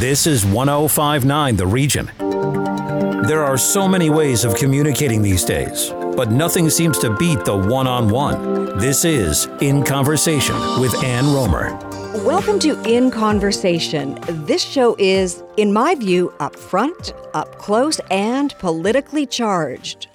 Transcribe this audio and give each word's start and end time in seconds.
This 0.00 0.26
is 0.26 0.46
1059 0.46 1.56
The 1.56 1.66
Region. 1.66 2.10
There 3.26 3.44
are 3.44 3.58
so 3.58 3.86
many 3.86 4.08
ways 4.08 4.46
of 4.46 4.54
communicating 4.54 5.20
these 5.20 5.44
days, 5.44 5.90
but 6.16 6.30
nothing 6.30 6.70
seems 6.70 6.98
to 7.00 7.14
beat 7.18 7.44
the 7.44 7.54
one 7.54 7.86
on 7.86 8.08
one. 8.08 8.78
This 8.78 9.04
is 9.04 9.44
In 9.60 9.82
Conversation 9.82 10.54
with 10.80 10.94
Ann 11.04 11.26
Romer. 11.34 11.76
Welcome 12.24 12.58
to 12.60 12.80
In 12.90 13.10
Conversation. 13.10 14.18
This 14.46 14.62
show 14.62 14.96
is, 14.98 15.42
in 15.58 15.70
my 15.70 15.94
view, 15.94 16.32
upfront, 16.40 17.12
up 17.34 17.58
close, 17.58 18.00
and 18.10 18.54
politically 18.58 19.26
charged. 19.26 20.06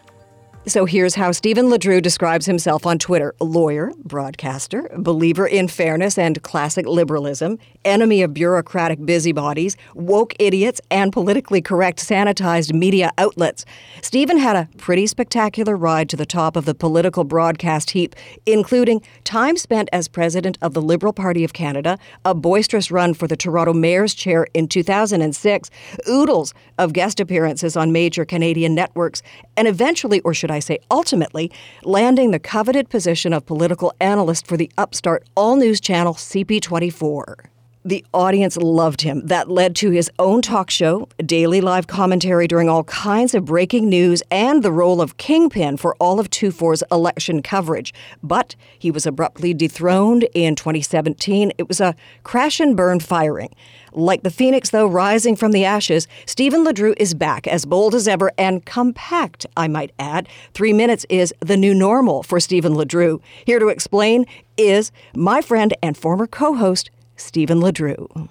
So 0.68 0.86
here's 0.86 1.14
how 1.14 1.32
Stephen 1.32 1.68
LeDrew 1.68 2.02
describes 2.02 2.48
himself 2.48 2.88
on 2.88 2.98
Twitter 2.98 3.36
lawyer, 3.40 3.92
broadcaster, 4.04 4.90
believer 4.98 5.46
in 5.46 5.68
fairness 5.68 6.18
and 6.18 6.42
classic 6.42 6.88
liberalism, 6.88 7.60
enemy 7.86 8.24
of 8.24 8.34
bureaucratic 8.34 9.06
busybodies, 9.06 9.78
woke 9.94 10.34
idiots, 10.40 10.82
and 10.90 11.14
politically 11.14 11.62
correct 11.62 12.00
sanitized 12.00 12.74
media 12.74 13.12
outlets. 13.20 13.64
Stephen 14.02 14.40
had 14.40 14.56
a 14.56 14.68
pretty 14.78 15.06
spectacular 15.06 15.78
ride 15.78 16.10
to 16.10 16.18
the 16.18 16.26
top 16.26 16.56
of 16.56 16.66
the 16.66 16.74
political 16.74 17.24
broadcast 17.24 17.92
heap, 17.92 18.16
including 18.48 19.04
time 19.24 19.58
spent 19.58 19.88
as 19.94 20.08
president 20.08 20.58
of 20.64 20.74
the 20.74 20.82
Liberal 20.82 21.14
Party 21.14 21.44
of 21.44 21.54
Canada, 21.54 22.00
a 22.26 22.34
boisterous 22.34 22.90
run 22.90 23.14
for 23.14 23.28
the 23.28 23.38
Toronto 23.38 23.72
mayor's 23.72 24.16
chair 24.16 24.48
in 24.56 24.68
2006, 24.68 25.70
oodles 26.10 26.56
of 26.80 26.92
guest 26.92 27.20
appearances 27.20 27.78
on 27.78 27.92
major 27.92 28.26
Canadian 28.26 28.74
networks, 28.74 29.22
and 29.56 29.68
eventually, 29.68 30.22
or 30.22 30.34
should 30.34 30.50
I 30.50 30.55
say 30.60 30.80
ultimately, 30.92 31.52
landing 31.84 32.32
the 32.32 32.40
coveted 32.40 32.90
position 32.90 33.34
of 33.34 33.46
political 33.46 33.94
analyst 34.00 34.48
for 34.48 34.58
the 34.58 34.72
upstart 34.78 35.24
all 35.36 35.56
news 35.56 35.80
channel 35.80 36.14
CP24. 36.14 37.46
The 37.88 38.04
audience 38.16 38.58
loved 38.58 39.02
him. 39.02 39.22
That 39.28 39.48
led 39.48 39.76
to 39.76 39.92
his 39.92 40.10
own 40.18 40.42
talk 40.42 40.72
show, 40.72 41.08
daily 41.24 41.62
live 41.62 41.86
commentary 41.86 42.48
during 42.48 42.68
all 42.68 42.84
kinds 42.86 43.36
of 43.36 43.46
breaking 43.46 43.88
news, 43.88 44.24
and 44.32 44.64
the 44.64 44.72
role 44.72 45.02
of 45.02 45.18
kingpin 45.18 45.78
for 45.78 45.96
all 45.98 46.20
of 46.20 46.32
2-4's 46.32 46.84
election 46.92 47.44
coverage. 47.44 47.94
But 48.24 48.56
he 48.80 48.90
was 48.90 49.06
abruptly 49.06 49.54
dethroned 49.54 50.28
in 50.34 50.56
2017. 50.56 51.52
It 51.60 51.68
was 51.68 51.80
a 51.80 51.96
crash 52.24 52.60
and 52.60 52.76
burn 52.76 53.02
firing. 53.02 53.54
Like 53.94 54.24
the 54.24 54.32
phoenix, 54.32 54.72
though, 54.72 54.88
rising 54.88 55.36
from 55.36 55.52
the 55.52 55.64
ashes, 55.64 56.08
Stephen 56.26 56.66
LeDrew 56.66 56.96
is 56.98 57.14
back, 57.14 57.46
as 57.46 57.66
bold 57.66 57.94
as 57.94 58.08
ever 58.08 58.32
and 58.36 58.66
compact, 58.66 59.46
I 59.56 59.68
might 59.68 59.92
add. 60.00 60.28
Three 60.56 60.74
minutes 60.74 61.06
is 61.08 61.36
the 61.40 61.56
new 61.56 61.76
normal 61.76 62.24
for 62.24 62.40
Stephen 62.40 62.74
LeDrew. 62.74 63.22
Here 63.46 63.60
to 63.60 63.68
explain 63.68 64.26
is 64.58 64.92
my 65.16 65.42
friend 65.42 65.74
and 65.84 65.96
former 65.96 66.28
co 66.28 66.56
host, 66.56 66.90
Stephen 67.16 67.60
LeDrew. 67.60 68.30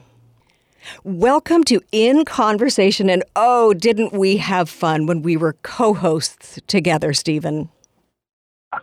Welcome 1.02 1.64
to 1.64 1.80
In 1.92 2.24
Conversation. 2.24 3.08
And 3.08 3.24
oh, 3.34 3.74
didn't 3.74 4.12
we 4.12 4.36
have 4.38 4.68
fun 4.68 5.06
when 5.06 5.22
we 5.22 5.36
were 5.36 5.54
co 5.62 5.94
hosts 5.94 6.58
together, 6.66 7.12
Stephen? 7.12 7.70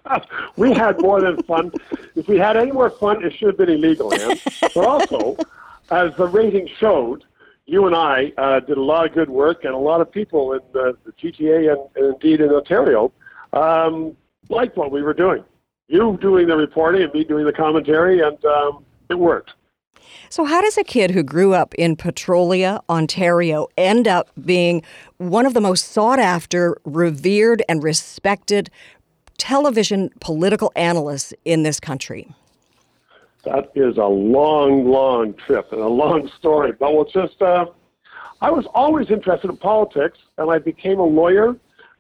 we 0.56 0.74
had 0.74 1.00
more 1.02 1.22
than 1.22 1.42
fun. 1.44 1.72
If 2.16 2.28
we 2.28 2.38
had 2.38 2.58
any 2.58 2.72
more 2.72 2.90
fun, 2.90 3.24
it 3.24 3.34
should 3.34 3.50
have 3.50 3.58
been 3.58 3.70
illegal, 3.70 4.14
Ann. 4.14 4.38
But 4.74 4.86
also, 4.86 5.38
as 5.92 6.16
the 6.18 6.28
rating 6.28 6.70
showed, 6.80 7.24
you 7.66 7.86
and 7.86 7.96
I 7.96 8.34
uh, 8.38 8.62
did 8.62 8.78
a 8.78 8.82
lot 8.82 9.06
of 9.06 9.14
good 9.14 9.30
work, 9.30 9.64
and 9.64 9.74
a 9.74 9.78
lot 9.78 10.02
of 10.02 10.12
people 10.12 10.54
in 10.54 10.60
the, 10.74 10.98
the 11.06 11.12
GTA 11.14 11.72
and, 11.72 11.90
and, 11.96 12.14
indeed 12.16 12.42
in 12.42 12.50
Ontario 12.50 13.12
um, 13.54 14.16
liked 14.50 14.78
what 14.78 14.92
we 14.92 15.02
were 15.02 15.14
doing. 15.14 15.44
You 15.88 16.18
doing 16.22 16.48
the 16.48 16.56
reporting 16.56 17.04
and 17.04 17.14
me 17.14 17.24
doing 17.24 17.46
the 17.46 17.54
commentary, 17.54 18.22
and 18.22 18.44
um, 18.46 18.86
it 19.10 19.20
worked. 19.20 19.52
So, 20.30 20.46
how 20.46 20.62
does 20.62 20.78
a 20.78 20.84
kid 20.84 21.12
who 21.12 21.24
grew 21.24 21.54
up 21.54 21.74
in 21.76 21.96
Petrolia, 21.96 22.82
Ontario, 22.90 23.68
end 23.78 24.08
up 24.08 24.30
being 24.44 24.84
one 25.18 25.46
of 25.46 25.54
the 25.54 25.62
most 25.62 25.90
sought 25.90 26.20
after, 26.20 26.80
revered, 26.86 27.64
and 27.68 27.84
respected 27.84 28.70
television 29.38 30.10
political 30.20 30.72
analysts 30.76 31.34
in 31.46 31.64
this 31.64 31.80
country? 31.80 32.30
That 33.44 33.72
is 33.76 33.98
a 33.98 34.06
long, 34.06 34.86
long 34.86 35.34
trip 35.34 35.72
and 35.72 35.82
a 35.82 35.88
long 35.88 36.30
story. 36.38 36.74
But 36.74 36.94
we'll 36.94 37.06
just, 37.06 37.42
uh, 37.42 37.66
I 38.42 38.52
was 38.52 38.66
always 38.74 39.10
interested 39.10 39.50
in 39.50 39.58
politics, 39.58 40.20
and 40.38 40.52
I 40.52 40.60
became 40.60 41.00
a 41.00 41.06
lawyer, 41.06 41.56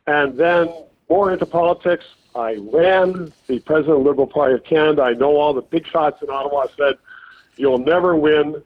and 0.07 0.37
then 0.37 0.71
more 1.09 1.31
into 1.33 1.45
politics. 1.45 2.05
I 2.35 2.57
ran 2.71 3.33
the 3.47 3.59
president 3.59 3.97
of 3.97 4.03
the 4.03 4.09
Liberal 4.09 4.27
Party 4.27 4.53
of 4.53 4.63
Canada. 4.63 5.01
I 5.01 5.13
know 5.13 5.35
all 5.35 5.53
the 5.53 5.61
big 5.61 5.85
shots 5.85 6.21
in 6.21 6.29
Ottawa 6.29 6.67
said, 6.77 6.95
you'll 7.57 7.79
never 7.79 8.15
win. 8.15 8.61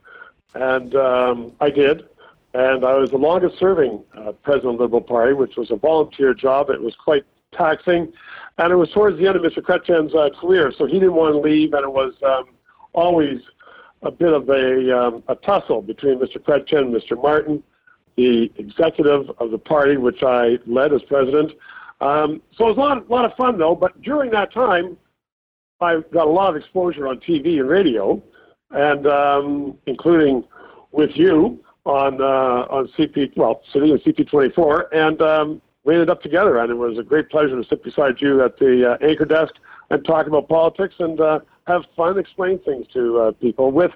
And 0.54 0.96
um, 0.96 1.52
I 1.60 1.70
did. 1.70 2.04
And 2.54 2.86
I 2.86 2.96
was 2.98 3.12
the 3.12 3.18
longest 3.18 3.60
serving 3.60 4.02
uh, 4.18 4.32
president 4.32 4.74
of 4.74 4.78
the 4.78 4.84
Liberal 4.84 5.02
Party, 5.02 5.34
which 5.34 5.58
was 5.58 5.72
a 5.72 5.76
volunteer 5.76 6.34
job. 6.34 6.70
It 6.70 6.82
was 6.82 6.96
quite 6.96 7.24
taxing. 7.52 8.14
And 8.58 8.72
it 8.72 8.76
was 8.76 8.90
towards 8.92 9.18
the 9.18 9.28
end 9.28 9.36
of 9.36 9.42
Mr. 9.42 9.60
Chrétien's 9.60 10.16
uh, 10.16 10.30
career, 10.40 10.72
so 10.78 10.86
he 10.86 10.94
didn't 10.94 11.16
want 11.16 11.34
to 11.34 11.40
leave, 11.40 11.74
and 11.74 11.84
it 11.84 11.92
was 11.92 12.14
um, 12.26 12.46
always 12.94 13.42
a 14.04 14.12
bit 14.12 14.32
of 14.32 14.48
a, 14.48 14.98
um, 14.98 15.24
a 15.28 15.36
tussle 15.36 15.82
between 15.82 16.20
Mr. 16.20 16.38
Chrétien 16.38 16.84
and 16.84 16.96
Mr. 16.96 17.22
Martin, 17.22 17.62
the 18.16 18.50
executive 18.58 19.30
of 19.40 19.52
the 19.52 19.58
party, 19.58 19.98
which 19.98 20.24
I 20.24 20.58
led 20.66 20.94
as 20.94 21.02
president. 21.04 21.52
Um, 22.00 22.42
so 22.56 22.68
it 22.68 22.78
was 22.78 22.78
a 22.78 22.80
lot, 22.80 23.10
a 23.10 23.12
lot 23.12 23.26
of 23.26 23.36
fun, 23.36 23.58
though. 23.58 23.76
But 23.76 24.02
during 24.02 24.32
that 24.32 24.54
time, 24.54 24.98
I 25.82 26.02
got 26.14 26.28
a 26.28 26.30
lot 26.30 26.50
of 26.50 26.56
exposure 26.56 27.08
on 27.08 27.18
TV 27.18 27.60
and 27.60 27.68
radio, 27.68 28.22
and 28.72 29.08
um, 29.08 29.78
including 29.86 30.44
with 30.92 31.12
you 31.16 31.64
on 31.86 32.22
uh, 32.22 32.66
on 32.70 32.88
CP, 32.98 33.36
well, 33.36 33.62
sitting 33.72 33.90
in 33.90 34.00
CP24, 34.00 34.86
and 34.92 35.22
um, 35.22 35.62
we 35.84 35.94
ended 35.94 36.10
up 36.10 36.22
together, 36.22 36.58
and 36.58 36.72
it 36.72 36.76
was 36.76 36.98
a 36.98 37.04
great 37.04 37.30
pleasure 37.30 37.62
to 37.62 37.68
sit 37.68 37.84
beside 37.84 38.20
you 38.20 38.44
at 38.44 38.58
the 38.58 38.94
uh, 38.94 39.06
anchor 39.06 39.26
desk 39.26 39.54
and 39.92 40.04
talk 40.04 40.28
about 40.28 40.50
politics 40.50 40.96
and 41.00 41.22
uh, 41.22 41.40
have 41.68 41.84
fun, 41.96 42.18
explain 42.18 42.60
things 42.60 42.88
to 42.94 43.20
uh, 43.20 43.32
people 43.34 43.72
with 43.72 43.92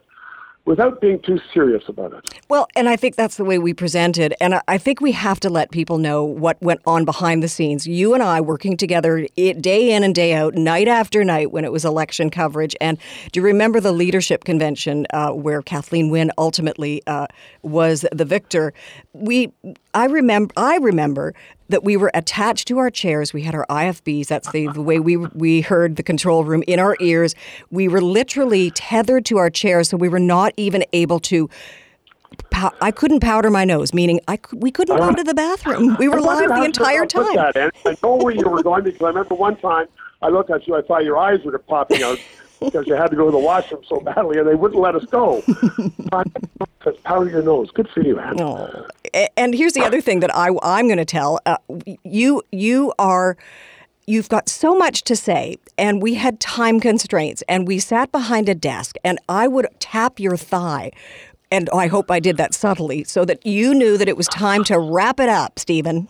without 0.65 1.01
being 1.01 1.19
too 1.21 1.39
serious 1.53 1.83
about 1.87 2.13
it. 2.13 2.41
Well, 2.47 2.67
and 2.75 2.87
I 2.87 2.95
think 2.95 3.15
that's 3.15 3.37
the 3.37 3.45
way 3.45 3.57
we 3.57 3.73
presented. 3.73 4.35
And 4.39 4.61
I 4.67 4.77
think 4.77 5.01
we 5.01 5.11
have 5.13 5.39
to 5.41 5.49
let 5.49 5.71
people 5.71 5.97
know 5.97 6.23
what 6.23 6.61
went 6.61 6.81
on 6.85 7.05
behind 7.05 7.41
the 7.41 7.47
scenes. 7.47 7.87
You 7.87 8.13
and 8.13 8.21
I 8.21 8.41
working 8.41 8.77
together 8.77 9.25
day 9.35 9.91
in 9.91 10.03
and 10.03 10.13
day 10.13 10.33
out, 10.33 10.55
night 10.55 10.87
after 10.87 11.23
night 11.23 11.51
when 11.51 11.65
it 11.65 11.71
was 11.71 11.85
election 11.85 12.29
coverage. 12.29 12.75
And 12.79 12.97
do 13.31 13.39
you 13.39 13.45
remember 13.45 13.79
the 13.79 13.91
leadership 13.91 14.43
convention 14.43 15.07
uh, 15.11 15.31
where 15.31 15.61
Kathleen 15.61 16.09
Wynne 16.09 16.31
ultimately 16.37 17.01
uh, 17.07 17.27
was 17.63 18.05
the 18.11 18.25
victor? 18.25 18.73
We, 19.13 19.51
I 19.93 20.05
remember, 20.05 20.53
I 20.57 20.77
remember 20.77 21.33
that 21.69 21.83
we 21.83 21.97
were 21.97 22.11
attached 22.13 22.67
to 22.67 22.77
our 22.77 22.89
chairs. 22.89 23.33
We 23.33 23.43
had 23.43 23.55
our 23.55 23.65
IFBs. 23.69 24.27
That's 24.27 24.51
the, 24.51 24.67
the 24.67 24.81
way 24.81 24.99
we 24.99 25.17
we 25.17 25.61
heard 25.61 25.95
the 25.95 26.03
control 26.03 26.43
room 26.43 26.63
in 26.67 26.79
our 26.79 26.95
ears. 26.99 27.35
We 27.71 27.87
were 27.87 28.01
literally 28.01 28.71
tethered 28.71 29.25
to 29.25 29.37
our 29.37 29.49
chairs, 29.49 29.89
so 29.89 29.97
we 29.97 30.09
were 30.09 30.19
not 30.19 30.53
even 30.57 30.83
able 30.93 31.19
to. 31.21 31.49
I 32.81 32.91
couldn't 32.91 33.21
powder 33.21 33.49
my 33.49 33.63
nose, 33.63 33.93
meaning 33.93 34.19
I 34.27 34.39
we 34.53 34.71
couldn't 34.71 34.99
uh, 34.99 35.09
go 35.09 35.15
to 35.15 35.23
the 35.23 35.33
bathroom. 35.33 35.95
We 35.97 36.07
were 36.07 36.19
live 36.19 36.49
the 36.49 36.63
entire 36.63 37.05
time. 37.05 37.35
That, 37.35 37.71
I 37.85 37.95
know 38.03 38.15
where 38.15 38.33
you 38.33 38.47
were 38.49 38.63
going 38.63 38.83
because 38.83 39.01
I 39.01 39.07
remember 39.07 39.35
one 39.35 39.55
time 39.57 39.87
I 40.21 40.29
looked 40.29 40.49
at 40.49 40.67
you, 40.67 40.75
I 40.75 40.81
thought 40.81 41.03
your 41.03 41.17
eyes 41.17 41.43
were 41.43 41.57
popping 41.57 42.03
out 42.03 42.19
because 42.59 42.87
you 42.87 42.95
had 42.95 43.09
to 43.11 43.15
go 43.15 43.25
to 43.25 43.31
the 43.31 43.37
washroom 43.37 43.81
so 43.87 43.99
badly, 43.99 44.37
and 44.37 44.47
they 44.47 44.55
wouldn't 44.55 44.81
let 44.81 44.95
us 44.95 45.05
go. 45.05 45.43
Because 46.79 46.97
powder 47.03 47.29
your 47.29 47.41
nose. 47.41 47.69
Good 47.71 47.89
for 47.89 47.99
you, 48.01 48.15
man. 48.15 48.39
Oh. 48.39 48.87
And 49.37 49.53
here's 49.53 49.73
the 49.73 49.83
other 49.83 50.01
thing 50.01 50.19
that 50.21 50.35
I, 50.35 50.49
I'm 50.61 50.87
going 50.87 50.97
to 50.97 51.05
tell 51.05 51.39
uh, 51.45 51.57
you. 52.03 52.41
You 52.51 52.93
are 52.99 53.37
you've 54.09 54.29
got 54.29 54.49
so 54.49 54.75
much 54.75 55.03
to 55.03 55.15
say, 55.15 55.57
and 55.77 56.01
we 56.01 56.15
had 56.15 56.39
time 56.39 56.79
constraints, 56.79 57.43
and 57.47 57.67
we 57.67 57.77
sat 57.77 58.11
behind 58.11 58.49
a 58.49 58.55
desk, 58.55 58.95
and 59.03 59.19
I 59.29 59.47
would 59.47 59.67
tap 59.79 60.19
your 60.19 60.35
thigh. 60.35 60.91
And 61.51 61.69
I 61.73 61.87
hope 61.87 62.11
I 62.11 62.19
did 62.19 62.37
that 62.37 62.53
subtly 62.53 63.03
so 63.03 63.25
that 63.25 63.45
you 63.45 63.73
knew 63.73 63.97
that 63.97 64.07
it 64.07 64.17
was 64.17 64.27
time 64.27 64.63
to 64.65 64.79
wrap 64.79 65.19
it 65.19 65.29
up, 65.29 65.57
Stephen. 65.57 66.07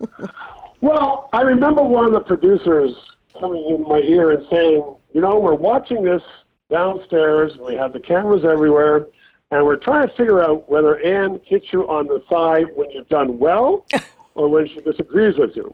well, 0.80 1.28
I 1.32 1.42
remember 1.42 1.82
one 1.82 2.04
of 2.04 2.12
the 2.12 2.20
producers 2.20 2.92
coming 3.38 3.64
in 3.68 3.82
my 3.82 3.98
ear 3.98 4.30
and 4.32 4.46
saying, 4.50 4.82
you 5.12 5.20
know, 5.20 5.38
we're 5.38 5.54
watching 5.54 6.02
this 6.02 6.22
downstairs, 6.70 7.56
we 7.58 7.74
have 7.74 7.92
the 7.92 8.00
cameras 8.00 8.44
everywhere, 8.44 9.06
and 9.54 9.64
we're 9.64 9.76
trying 9.76 10.08
to 10.08 10.14
figure 10.16 10.42
out 10.42 10.68
whether 10.68 10.98
Ann 10.98 11.40
hits 11.44 11.66
you 11.72 11.88
on 11.88 12.08
the 12.08 12.20
thigh 12.28 12.62
when 12.74 12.90
you've 12.90 13.08
done 13.08 13.38
well 13.38 13.86
or 14.34 14.48
when 14.48 14.66
she 14.66 14.80
disagrees 14.80 15.38
with 15.38 15.54
you. 15.54 15.72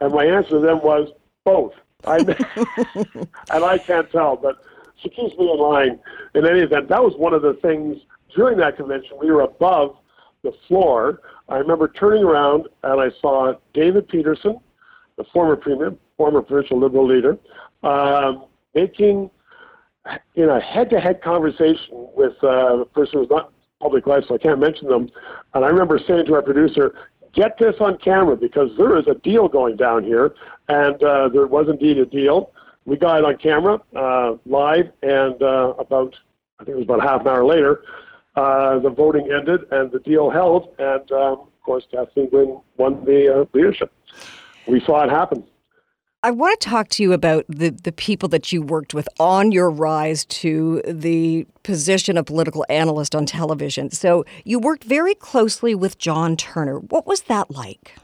And 0.00 0.12
my 0.12 0.24
answer 0.24 0.50
to 0.50 0.58
them 0.58 0.82
was 0.82 1.08
both. 1.44 1.72
I 2.04 2.16
and 3.52 3.64
I 3.64 3.78
can't 3.78 4.10
tell, 4.10 4.34
but 4.34 4.56
she 4.96 5.08
keeps 5.08 5.38
me 5.38 5.52
in 5.52 5.56
line. 5.56 6.00
In 6.34 6.44
any 6.44 6.60
event, 6.60 6.88
that 6.88 7.00
was 7.00 7.14
one 7.16 7.32
of 7.32 7.42
the 7.42 7.54
things 7.54 7.98
during 8.34 8.58
that 8.58 8.76
convention. 8.76 9.16
We 9.20 9.30
were 9.30 9.42
above 9.42 9.96
the 10.42 10.52
floor. 10.66 11.20
I 11.48 11.58
remember 11.58 11.86
turning 11.86 12.24
around 12.24 12.66
and 12.82 13.00
I 13.00 13.12
saw 13.20 13.54
David 13.72 14.08
Peterson, 14.08 14.58
the 15.16 15.22
former 15.32 15.54
premier, 15.54 15.94
former 16.16 16.42
provincial 16.42 16.80
Liberal 16.80 17.06
leader, 17.06 17.38
um, 17.84 18.46
making 18.74 19.30
in 20.34 20.48
a 20.48 20.60
head-to-head 20.60 21.22
conversation 21.22 22.08
with 22.16 22.34
uh, 22.42 22.80
a 22.80 22.84
person 22.84 23.20
who's 23.20 23.30
not 23.30 23.52
public 23.80 24.06
life, 24.06 24.24
so 24.28 24.34
I 24.34 24.38
can't 24.38 24.60
mention 24.60 24.88
them. 24.88 25.10
And 25.54 25.64
I 25.64 25.68
remember 25.68 25.98
saying 25.98 26.26
to 26.26 26.34
our 26.34 26.42
producer, 26.42 26.94
get 27.32 27.58
this 27.58 27.76
on 27.80 27.98
camera 27.98 28.36
because 28.36 28.70
there 28.76 28.96
is 28.98 29.06
a 29.08 29.14
deal 29.14 29.48
going 29.48 29.76
down 29.76 30.04
here. 30.04 30.34
And 30.68 31.02
uh, 31.02 31.28
there 31.28 31.46
was 31.46 31.68
indeed 31.68 31.98
a 31.98 32.06
deal. 32.06 32.52
We 32.84 32.96
got 32.96 33.18
it 33.18 33.24
on 33.24 33.36
camera 33.36 33.80
uh, 33.94 34.36
live, 34.46 34.90
and 35.02 35.40
uh, 35.42 35.74
about, 35.78 36.16
I 36.58 36.64
think 36.64 36.76
it 36.76 36.78
was 36.78 36.84
about 36.84 37.02
half 37.02 37.20
an 37.22 37.28
hour 37.28 37.44
later, 37.44 37.84
uh, 38.34 38.78
the 38.78 38.90
voting 38.90 39.30
ended 39.32 39.60
and 39.70 39.90
the 39.92 40.00
deal 40.00 40.30
held. 40.30 40.74
And 40.78 41.10
um, 41.12 41.32
of 41.32 41.62
course, 41.62 41.86
Kathleen 41.92 42.28
Wynne 42.32 42.60
won 42.76 43.04
the 43.04 43.42
uh, 43.42 43.44
leadership. 43.52 43.92
We 44.66 44.80
saw 44.80 45.04
it 45.04 45.10
happen. 45.10 45.44
I 46.24 46.30
want 46.30 46.60
to 46.60 46.68
talk 46.68 46.88
to 46.90 47.02
you 47.02 47.12
about 47.12 47.44
the, 47.48 47.70
the 47.70 47.90
people 47.90 48.28
that 48.28 48.52
you 48.52 48.62
worked 48.62 48.94
with 48.94 49.08
on 49.18 49.50
your 49.50 49.68
rise 49.68 50.24
to 50.26 50.80
the 50.86 51.46
position 51.64 52.16
of 52.16 52.26
political 52.26 52.64
analyst 52.68 53.16
on 53.16 53.26
television. 53.26 53.90
So 53.90 54.24
you 54.44 54.60
worked 54.60 54.84
very 54.84 55.16
closely 55.16 55.74
with 55.74 55.98
John 55.98 56.36
Turner. 56.36 56.78
What 56.78 57.08
was 57.08 57.22
that 57.22 57.50
like? 57.50 57.96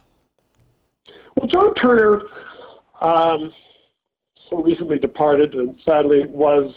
Well, 1.36 1.46
John 1.46 1.72
Turner, 1.76 2.22
um, 3.00 3.52
so 4.50 4.62
recently 4.62 4.98
departed 4.98 5.54
and 5.54 5.78
sadly 5.84 6.26
was 6.26 6.74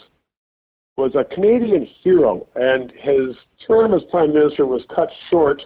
was 0.97 1.15
a 1.15 1.23
Canadian 1.23 1.87
hero, 2.03 2.45
and 2.53 2.91
his 2.91 3.35
term 3.65 3.93
as 3.93 4.03
prime 4.11 4.33
minister 4.33 4.67
was 4.67 4.83
cut 4.93 5.09
short 5.29 5.63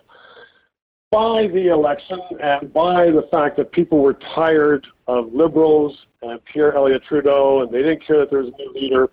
by 1.15 1.47
the 1.47 1.71
election 1.71 2.19
and 2.43 2.73
by 2.73 3.05
the 3.05 3.25
fact 3.31 3.55
that 3.55 3.71
people 3.71 3.99
were 3.99 4.17
tired 4.35 4.85
of 5.07 5.31
liberals 5.31 5.97
and 6.21 6.43
Pierre 6.43 6.75
Elliott 6.75 7.03
Trudeau, 7.07 7.61
and 7.61 7.71
they 7.73 7.81
didn't 7.81 8.05
care 8.05 8.19
that 8.19 8.29
there 8.29 8.39
was 8.39 8.49
a 8.49 8.57
new 8.57 8.73
leader. 8.73 9.09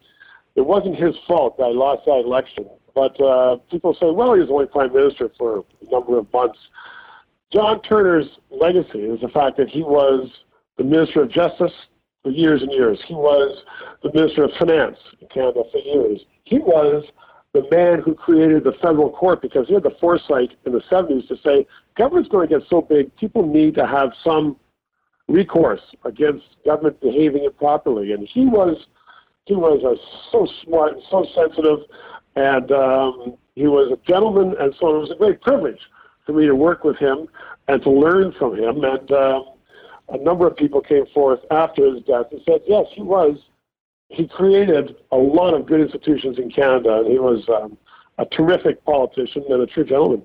It 0.57 0.63
wasn't 0.63 0.97
his 0.97 1.15
fault 1.29 1.59
that 1.59 1.63
I 1.63 1.69
lost 1.69 2.03
that 2.07 2.25
election. 2.25 2.67
But 2.93 3.19
uh, 3.21 3.59
people 3.71 3.95
say, 3.95 4.11
well, 4.11 4.35
he 4.35 4.41
was 4.41 4.51
only 4.51 4.67
prime 4.67 4.93
minister 4.93 5.31
for 5.39 5.61
a 5.61 5.91
number 5.93 6.19
of 6.19 6.31
months. 6.33 6.59
John 7.53 7.81
Turner's 7.83 8.27
legacy 8.51 8.99
is 8.99 9.21
the 9.21 9.29
fact 9.29 9.57
that 9.59 9.69
he 9.69 9.83
was 9.83 10.29
the 10.79 10.85
Minister 10.85 11.23
of 11.23 11.31
Justice 11.31 11.73
for 12.25 12.33
years 12.33 12.63
and 12.63 12.73
years. 12.73 12.99
He 13.07 13.15
was 13.15 13.63
the 14.03 14.11
Minister 14.13 14.45
of 14.45 14.51
Finance 14.59 14.97
in 15.21 15.29
Canada 15.29 15.63
for 15.71 15.79
years. 15.79 16.21
He 16.43 16.59
was 16.59 17.05
the 17.53 17.67
man 17.71 18.01
who 18.01 18.15
created 18.15 18.65
the 18.65 18.73
federal 18.73 19.11
court 19.11 19.43
because 19.43 19.69
he 19.69 19.75
had 19.75 19.83
the 19.83 19.95
foresight 20.01 20.51
in 20.65 20.73
the 20.73 20.81
70s 20.91 21.29
to 21.29 21.37
say 21.45 21.67
government's 21.97 22.31
going 22.31 22.49
to 22.49 22.59
get 22.59 22.69
so 22.69 22.81
big, 22.81 23.15
people 23.17 23.47
need 23.47 23.75
to 23.75 23.87
have 23.87 24.13
some 24.25 24.57
recourse 25.29 25.83
against 26.05 26.45
government 26.65 27.01
behaving 27.01 27.45
improperly. 27.45 28.13
And 28.13 28.27
he 28.27 28.47
was 28.47 28.87
he 29.45 29.55
was 29.55 29.83
a, 29.83 29.97
so 30.31 30.47
smart 30.65 30.95
and 30.95 31.03
so 31.11 31.27
sensitive, 31.35 31.81
and 32.37 32.71
um, 32.71 33.37
he 33.57 33.67
was 33.67 33.91
a 33.93 34.07
gentleman, 34.07 34.55
and 34.61 34.73
so 34.79 34.97
it 34.97 35.01
was 35.01 35.11
a 35.11 35.17
great 35.17 35.41
privilege 35.41 35.81
for 36.25 36.33
me 36.33 36.47
to 36.47 36.55
work 36.55 36.85
with 36.85 36.97
him 36.97 37.27
and 37.67 37.83
to 37.83 37.91
learn 37.91 38.33
from 38.39 38.57
him. 38.57 38.85
And 38.85 39.11
um, 39.11 39.45
a 40.11 40.19
number 40.19 40.47
of 40.47 40.57
people 40.57 40.81
came 40.81 41.07
forth 41.13 41.41
after 41.51 41.93
his 41.93 42.05
death 42.05 42.27
and 42.31 42.41
said, 42.47 42.61
yes, 42.67 42.87
he 42.95 43.03
was. 43.03 43.39
He 44.13 44.29
created 44.29 44.97
a 45.11 45.17
lot 45.17 45.55
of 45.55 45.67
good 45.67 45.81
institutions 45.81 46.39
in 46.39 46.51
Canada, 46.51 46.99
and 46.99 47.11
he 47.11 47.19
was 47.19 47.49
um, 47.49 47.77
a 48.19 48.27
terrific 48.27 48.85
politician 48.85 49.45
and 49.49 49.63
a 49.63 49.67
true 49.67 49.85
gentleman. 49.85 50.23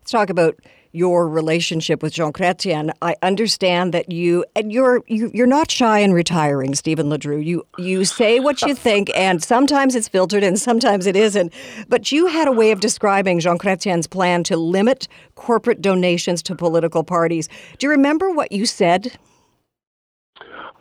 Let's 0.00 0.10
talk 0.10 0.30
about 0.30 0.56
your 0.94 1.28
relationship 1.28 2.04
with 2.04 2.12
Jean 2.12 2.32
Chrétien, 2.32 2.92
I 3.02 3.16
understand 3.20 3.92
that 3.92 4.12
you 4.12 4.44
and 4.54 4.72
you're 4.72 5.02
you, 5.08 5.28
you're 5.34 5.44
not 5.44 5.68
shy 5.68 5.98
in 5.98 6.12
retiring, 6.12 6.72
Stephen 6.76 7.10
LeDrew. 7.10 7.44
You 7.44 7.66
you 7.78 8.04
say 8.04 8.38
what 8.38 8.62
you 8.62 8.76
think, 8.76 9.10
and 9.12 9.42
sometimes 9.42 9.96
it's 9.96 10.06
filtered 10.06 10.44
and 10.44 10.56
sometimes 10.56 11.08
it 11.08 11.16
isn't. 11.16 11.52
But 11.88 12.12
you 12.12 12.26
had 12.26 12.46
a 12.46 12.52
way 12.52 12.70
of 12.70 12.78
describing 12.78 13.40
Jean 13.40 13.58
Chrétien's 13.58 14.06
plan 14.06 14.44
to 14.44 14.56
limit 14.56 15.08
corporate 15.34 15.82
donations 15.82 16.44
to 16.44 16.54
political 16.54 17.02
parties. 17.02 17.48
Do 17.78 17.86
you 17.86 17.90
remember 17.90 18.30
what 18.30 18.52
you 18.52 18.64
said? 18.64 19.18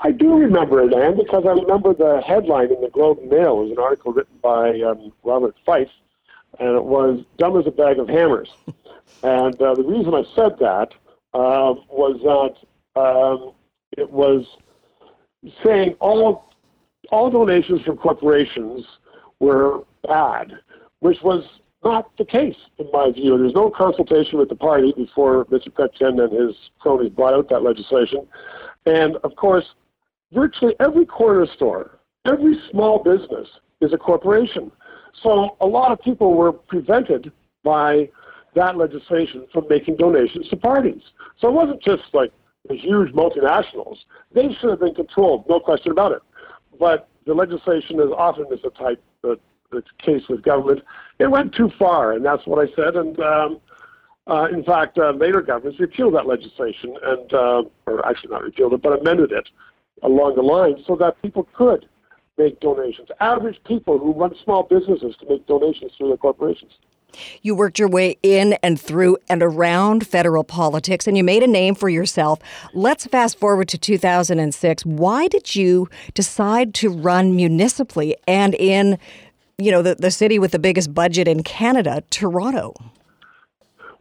I 0.03 0.11
do 0.11 0.35
remember 0.35 0.81
it, 0.83 0.93
Ann, 0.93 1.15
because 1.15 1.45
I 1.47 1.51
remember 1.51 1.93
the 1.93 2.21
headline 2.21 2.73
in 2.73 2.81
the 2.81 2.89
Globe 2.89 3.19
and 3.19 3.29
Mail. 3.29 3.61
It 3.61 3.63
was 3.63 3.71
an 3.71 3.79
article 3.79 4.11
written 4.11 4.37
by 4.41 4.81
um, 4.81 5.13
Robert 5.23 5.55
Fife, 5.65 5.87
and 6.59 6.75
it 6.75 6.83
was 6.83 7.23
"Dumb 7.37 7.57
as 7.57 7.65
a 7.65 7.71
Bag 7.71 7.99
of 7.99 8.07
Hammers." 8.07 8.49
And 9.21 9.61
uh, 9.61 9.73
the 9.75 9.83
reason 9.83 10.13
I 10.13 10.23
said 10.35 10.57
that 10.59 10.89
uh, 11.33 11.75
was 11.89 12.19
that 12.23 12.99
um, 12.99 13.53
it 13.97 14.09
was 14.09 14.45
saying 15.63 15.95
all 15.99 16.51
all 17.09 17.29
donations 17.29 17.83
from 17.83 17.97
corporations 17.97 18.85
were 19.39 19.83
bad, 20.05 20.53
which 20.99 21.21
was 21.21 21.43
not 21.83 22.15
the 22.17 22.25
case 22.25 22.55
in 22.79 22.87
my 22.91 23.11
view. 23.11 23.37
There's 23.37 23.53
no 23.53 23.69
consultation 23.69 24.39
with 24.39 24.49
the 24.49 24.55
party 24.55 24.93
before 24.95 25.45
Mr. 25.45 25.69
Chrétien 25.69 26.21
and 26.21 26.33
his 26.33 26.55
cronies 26.79 27.11
brought 27.11 27.33
out 27.33 27.49
that 27.49 27.63
legislation. 27.63 28.27
And 28.85 29.17
of 29.17 29.35
course, 29.35 29.65
virtually 30.33 30.75
every 30.79 31.05
corner 31.05 31.45
store, 31.55 31.99
every 32.25 32.59
small 32.71 33.03
business 33.03 33.47
is 33.81 33.93
a 33.93 33.97
corporation. 33.97 34.71
So 35.21 35.55
a 35.61 35.67
lot 35.67 35.91
of 35.91 36.01
people 36.01 36.33
were 36.33 36.51
prevented 36.51 37.31
by 37.63 38.09
that 38.55 38.77
legislation 38.77 39.47
from 39.51 39.67
making 39.69 39.97
donations 39.97 40.47
to 40.49 40.57
parties. 40.57 41.01
So 41.39 41.47
it 41.47 41.53
wasn't 41.53 41.81
just 41.81 42.03
like 42.13 42.31
the 42.67 42.75
huge 42.75 43.11
multinationals. 43.13 43.97
They 44.33 44.53
should 44.59 44.69
have 44.69 44.79
been 44.79 44.95
controlled, 44.95 45.45
no 45.49 45.59
question 45.59 45.91
about 45.91 46.11
it. 46.13 46.21
But 46.79 47.07
the 47.25 47.33
legislation 47.33 47.99
is 47.99 48.09
often 48.15 48.45
is 48.51 48.59
a 48.63 48.69
type 48.69 49.01
that 49.21 49.39
the 49.73 49.83
case 49.99 50.21
with 50.29 50.43
government. 50.43 50.81
It 51.19 51.29
went 51.29 51.53
too 51.53 51.71
far, 51.77 52.13
and 52.13 52.23
that's 52.23 52.45
what 52.45 52.59
I 52.59 52.71
said. 52.75 52.95
And 52.95 53.19
um, 53.19 53.59
uh, 54.27 54.47
in 54.51 54.63
fact, 54.63 54.97
uh, 54.97 55.11
later 55.11 55.41
governments 55.41 55.79
repealed 55.79 56.13
that 56.13 56.27
legislation, 56.27 56.95
and 57.03 57.33
uh, 57.33 57.63
or 57.87 58.05
actually 58.07 58.29
not 58.31 58.43
repealed 58.43 58.73
it, 58.73 58.81
but 58.81 58.99
amended 58.99 59.31
it 59.31 59.49
along 60.03 60.35
the 60.35 60.41
line 60.41 60.83
so 60.85 60.95
that 60.97 61.21
people 61.21 61.47
could 61.53 61.87
make 62.37 62.59
donations. 62.59 63.09
Average 63.19 63.59
people 63.65 63.97
who 63.97 64.13
run 64.13 64.33
small 64.43 64.63
businesses 64.63 65.15
to 65.19 65.29
make 65.29 65.45
donations 65.47 65.91
through 65.97 66.09
their 66.09 66.17
corporations. 66.17 66.71
You 67.43 67.55
worked 67.55 67.77
your 67.77 67.89
way 67.89 68.17
in 68.23 68.53
and 68.63 68.79
through 68.79 69.17
and 69.29 69.43
around 69.43 70.07
federal 70.07 70.43
politics 70.43 71.07
and 71.07 71.15
you 71.15 71.23
made 71.23 71.43
a 71.43 71.47
name 71.47 71.75
for 71.75 71.89
yourself. 71.89 72.39
Let's 72.73 73.05
fast 73.05 73.39
forward 73.39 73.67
to 73.69 73.77
2006. 73.77 74.85
Why 74.85 75.27
did 75.27 75.55
you 75.55 75.89
decide 76.15 76.73
to 76.75 76.89
run 76.89 77.35
municipally 77.35 78.15
and 78.27 78.55
in, 78.55 78.97
you 79.59 79.71
know, 79.71 79.83
the, 79.83 79.95
the 79.95 80.09
city 80.11 80.39
with 80.39 80.51
the 80.51 80.59
biggest 80.59 80.93
budget 80.93 81.27
in 81.27 81.43
Canada, 81.43 82.03
Toronto? 82.09 82.73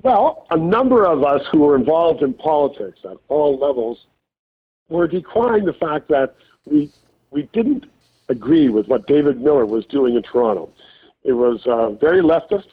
Well, 0.03 0.47
a 0.51 0.57
number 0.57 1.05
of 1.05 1.23
us 1.23 1.43
who 1.53 1.61
were 1.61 1.77
involved 1.77 2.23
in 2.23 2.35
politics 2.35 2.99
at 3.05 3.19
all 3.29 3.59
levels 3.59 4.07
were 4.93 5.09
decrying 5.09 5.65
the 5.65 5.73
fact 5.73 6.09
that 6.09 6.35
we 6.65 6.91
we 7.31 7.49
didn't 7.53 7.87
agree 8.29 8.69
with 8.69 8.87
what 8.89 9.07
David 9.07 9.41
Miller 9.41 9.67
was 9.67 9.85
doing 9.87 10.17
in 10.17 10.23
Toronto. 10.23 10.71
It 11.25 11.33
was 11.33 11.67
uh, 11.67 11.91
very 11.91 12.21
leftist 12.21 12.67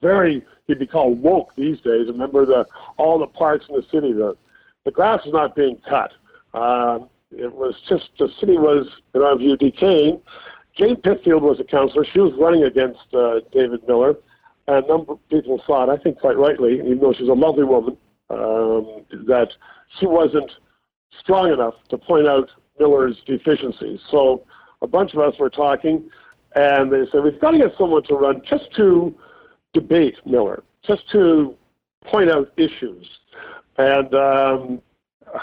very 0.00 0.44
he'd 0.66 0.78
be 0.78 0.86
called 0.86 1.20
woke 1.22 1.54
these 1.56 1.80
days. 1.80 2.08
Remember 2.08 2.46
the 2.46 2.66
all 2.96 3.18
the 3.18 3.26
parts 3.26 3.66
in 3.68 3.76
the 3.76 3.82
city. 3.90 4.12
The 4.12 4.36
the 4.84 4.90
grass 4.90 5.24
was 5.24 5.34
not 5.34 5.54
being 5.54 5.80
cut. 5.88 6.12
Um, 6.54 7.08
it 7.30 7.52
was 7.52 7.74
just 7.88 8.08
the 8.18 8.28
city 8.40 8.56
was, 8.56 8.88
in 9.14 9.22
our 9.22 9.36
view, 9.36 9.56
decaying. 9.56 10.20
Jane 10.76 10.96
Pitfield 10.96 11.42
was 11.42 11.60
a 11.60 11.64
councillor. 11.64 12.06
She 12.10 12.20
was 12.20 12.32
running 12.38 12.62
against 12.62 13.00
uh, 13.12 13.40
David 13.52 13.86
Miller. 13.86 14.14
And 14.66 14.84
a 14.84 14.88
number 14.88 15.12
of 15.12 15.28
people 15.28 15.60
thought, 15.66 15.90
I 15.90 15.96
think 15.96 16.20
quite 16.20 16.38
rightly, 16.38 16.74
even 16.74 17.00
though 17.00 17.12
she's 17.12 17.28
a 17.28 17.34
lovely 17.34 17.64
woman, 17.64 17.96
um, 18.30 19.04
that 19.26 19.48
she 19.98 20.06
wasn't 20.06 20.50
strong 21.20 21.52
enough 21.52 21.74
to 21.90 21.98
point 21.98 22.26
out 22.26 22.50
Miller's 22.78 23.16
deficiencies. 23.26 24.00
So 24.10 24.44
a 24.82 24.86
bunch 24.86 25.14
of 25.14 25.20
us 25.20 25.38
were 25.38 25.50
talking, 25.50 26.08
and 26.54 26.92
they 26.92 27.04
said, 27.10 27.22
we've 27.24 27.40
got 27.40 27.52
to 27.52 27.58
get 27.58 27.72
someone 27.78 28.02
to 28.04 28.14
run 28.14 28.42
just 28.48 28.74
to 28.76 29.14
debate 29.72 30.16
Miller, 30.24 30.62
just 30.86 31.02
to 31.12 31.54
point 32.04 32.30
out 32.30 32.52
issues. 32.56 33.06
And 33.76 34.14
um, 34.14 34.82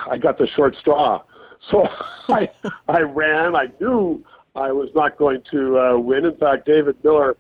I 0.10 0.18
got 0.18 0.38
the 0.38 0.48
short 0.48 0.76
straw. 0.80 1.22
So 1.72 1.88
I, 2.30 2.48
I 2.88 3.00
ran. 3.00 3.56
I 3.56 3.70
knew 3.82 4.24
I 4.56 4.72
was 4.72 4.90
not 4.94 5.18
going 5.18 5.42
to 5.50 5.80
uh, 5.80 5.98
win. 5.98 6.26
In 6.26 6.38
fact, 6.38 6.68
David 6.68 6.96
Miller, 7.04 7.38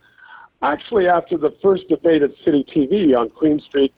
actually, 0.63 1.07
after 1.07 1.37
the 1.37 1.55
first 1.61 1.87
debate 1.89 2.23
at 2.23 2.31
City 2.43 2.65
TV 2.75 3.15
on 3.15 3.29
Queen 3.29 3.59
Street, 3.59 3.93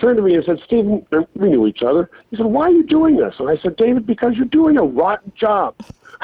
turned 0.00 0.16
to 0.16 0.22
me 0.22 0.34
and 0.34 0.44
said, 0.44 0.60
Stephen, 0.64 1.06
we 1.34 1.50
knew 1.50 1.66
each 1.66 1.82
other. 1.82 2.10
He 2.30 2.36
said, 2.36 2.46
Why 2.46 2.66
are 2.66 2.70
you 2.70 2.84
doing 2.84 3.16
this? 3.16 3.34
And 3.38 3.48
I 3.48 3.56
said, 3.58 3.76
David, 3.76 4.06
because 4.06 4.36
you're 4.36 4.46
doing 4.46 4.76
a 4.76 4.82
rotten 4.82 5.32
job. 5.36 5.74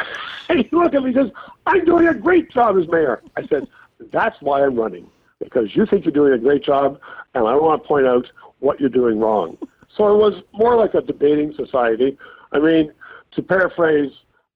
and 0.49 0.59
he 0.59 0.68
looked 0.73 0.95
at 0.95 1.02
me 1.02 1.12
and 1.12 1.26
says, 1.26 1.30
I'm 1.66 1.85
doing 1.85 2.09
a 2.09 2.14
great 2.14 2.50
job 2.50 2.76
as 2.78 2.88
mayor. 2.88 3.23
I 3.37 3.47
said, 3.47 3.68
That's 4.12 4.40
why 4.40 4.64
I'm 4.64 4.76
running 4.76 5.09
because 5.38 5.76
you 5.76 5.87
think 5.87 6.04
you're 6.04 6.12
doing 6.12 6.33
a 6.33 6.38
great 6.38 6.62
job, 6.64 6.99
and 7.35 7.47
I 7.47 7.54
want 7.56 7.83
to 7.83 7.87
point 7.87 8.06
out 8.06 8.26
what 8.61 8.80
you're 8.80 8.88
doing 8.88 9.21
wrong. 9.21 9.59
So 9.95 10.14
it 10.14 10.18
was 10.18 10.42
more 10.52 10.76
like 10.76 10.95
a 10.95 11.02
debating 11.02 11.52
society. 11.54 12.16
I 12.52 12.59
mean, 12.59 12.92
to 13.33 13.42
paraphrase 13.42 14.12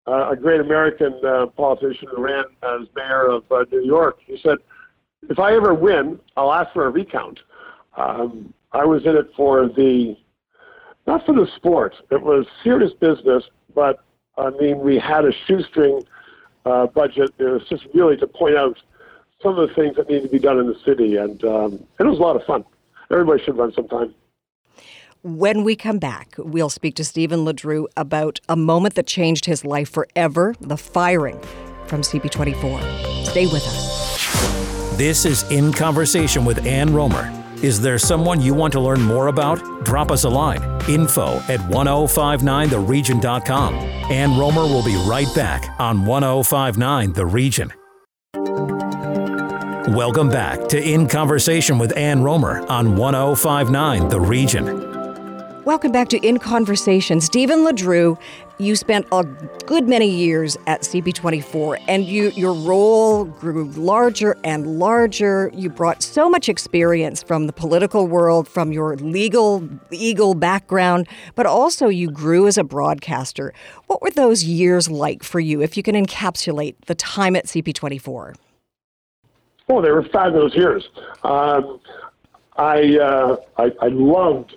uh, 0.07 0.31
a 0.31 0.37
great 0.37 0.61
American 0.61 1.21
uh, 1.25 1.47
politician 1.47 2.09
who 2.11 2.23
ran 2.23 2.45
as 2.63 2.89
mayor 2.97 3.27
of 3.27 3.45
uh, 3.51 3.65
New 3.71 3.85
York, 3.85 4.19
he 4.27 4.39
said, 4.43 4.59
if 5.29 5.39
I 5.39 5.55
ever 5.55 5.75
win, 5.75 6.19
I'll 6.37 6.53
ask 6.53 6.73
for 6.73 6.87
a 6.87 6.91
recount. 6.91 7.41
Um, 7.97 8.55
I 8.73 8.85
was 8.85 9.05
in 9.05 9.17
it 9.17 9.31
for 9.37 9.69
the, 9.69 10.17
not 11.07 11.27
for 11.27 11.35
the 11.35 11.47
sport. 11.57 11.95
It 12.11 12.23
was 12.23 12.47
serious 12.63 12.93
business, 12.93 13.45
but 13.75 14.05
I 14.39 14.51
mean, 14.51 14.81
we 14.81 14.99
had 14.99 15.25
a 15.25 15.33
shoestring 15.47 16.03
uh, 16.65 16.87
budget. 16.87 17.33
It 17.39 17.45
was 17.45 17.63
just 17.69 17.87
really 17.95 18.17
to 18.19 18.27
point 18.27 18.57
out 18.57 18.79
some 19.43 19.59
of 19.59 19.69
the 19.69 19.75
things 19.75 19.97
that 19.97 20.09
need 20.09 20.23
to 20.23 20.29
be 20.29 20.39
done 20.39 20.59
in 20.59 20.67
the 20.67 20.79
city, 20.85 21.17
and 21.17 21.43
um, 21.45 21.85
it 21.99 22.05
was 22.05 22.19
a 22.19 22.23
lot 22.23 22.37
of 22.37 22.45
fun. 22.45 22.65
Everybody 23.11 23.43
should 23.43 23.57
run 23.57 23.73
sometime. 23.73 24.15
When 25.23 25.65
we 25.65 25.77
come 25.77 25.99
back, 25.99 26.35
we'll 26.39 26.71
speak 26.71 26.95
to 26.97 27.05
Stephen 27.05 27.45
LeDrew 27.45 27.87
about 27.97 28.41
a 28.49 28.57
moment 28.57 28.95
that 28.95 29.07
changed 29.07 29.45
his 29.45 29.65
life 29.65 29.91
forever 29.91 30.55
the 30.61 30.79
firing 30.79 31.39
from 31.87 32.01
CP24. 32.01 33.27
Stay 33.27 33.47
with 33.47 33.63
us. 33.67 34.97
This 34.97 35.25
is 35.25 35.51
In 35.51 35.73
Conversation 35.73 36.45
with 36.45 36.65
Ann 36.65 36.95
Romer. 36.95 37.40
Is 37.63 37.81
there 37.81 37.99
someone 37.99 38.41
you 38.41 38.55
want 38.55 38.73
to 38.73 38.81
learn 38.81 39.03
more 39.03 39.27
about? 39.27 39.85
Drop 39.85 40.11
us 40.11 40.25
a 40.25 40.31
line 40.31 40.63
info 40.89 41.37
at 41.49 41.61
1059theregion.com. 41.61 43.75
Ann 43.75 44.39
Romer 44.39 44.63
will 44.63 44.83
be 44.83 44.97
right 45.07 45.29
back 45.35 45.79
on 45.79 46.07
1059 46.07 47.13
The 47.13 47.27
Region. 47.27 47.71
Welcome 49.95 50.31
back 50.31 50.69
to 50.69 50.83
In 50.83 51.07
Conversation 51.07 51.79
with 51.79 51.95
Ann 51.97 52.23
Romer 52.23 52.67
on 52.69 52.97
1059 52.97 54.09
The 54.09 54.21
Region. 54.21 54.90
Welcome 55.67 55.93
back 55.93 56.09
to 56.09 56.17
In 56.27 56.39
Conversation. 56.39 57.21
Stephen 57.21 57.67
LeDrew, 57.67 58.19
you 58.57 58.75
spent 58.75 59.07
a 59.13 59.25
good 59.67 59.87
many 59.87 60.09
years 60.09 60.57
at 60.67 60.81
CP24 60.81 61.85
and 61.87 62.07
you 62.07 62.31
your 62.31 62.55
role 62.55 63.25
grew 63.25 63.65
larger 63.73 64.39
and 64.43 64.79
larger. 64.79 65.51
You 65.53 65.69
brought 65.69 66.03
so 66.03 66.31
much 66.31 66.49
experience 66.49 67.23
from 67.23 67.47
the 67.47 67.53
political 67.53 68.07
world, 68.07 68.49
from 68.49 68.73
your 68.73 68.97
legal 68.97 69.69
legal 69.91 70.33
background, 70.33 71.07
but 71.35 71.45
also 71.45 71.89
you 71.89 72.11
grew 72.11 72.47
as 72.47 72.57
a 72.57 72.65
broadcaster. 72.65 73.53
What 73.87 74.01
were 74.01 74.11
those 74.11 74.43
years 74.43 74.91
like 74.91 75.23
for 75.23 75.41
you 75.41 75.61
if 75.61 75.77
you 75.77 75.83
can 75.83 75.95
encapsulate 75.95 76.77
the 76.87 76.95
time 76.95 77.37
at 77.37 77.45
CP24? 77.45 78.35
Oh, 79.69 79.83
they 79.83 79.91
were 79.91 80.05
fabulous 80.05 80.55
years. 80.57 80.89
Um, 81.23 81.81
I, 82.57 82.99
uh, 82.99 83.37
I, 83.59 83.73
I 83.83 83.89
loved 83.89 84.57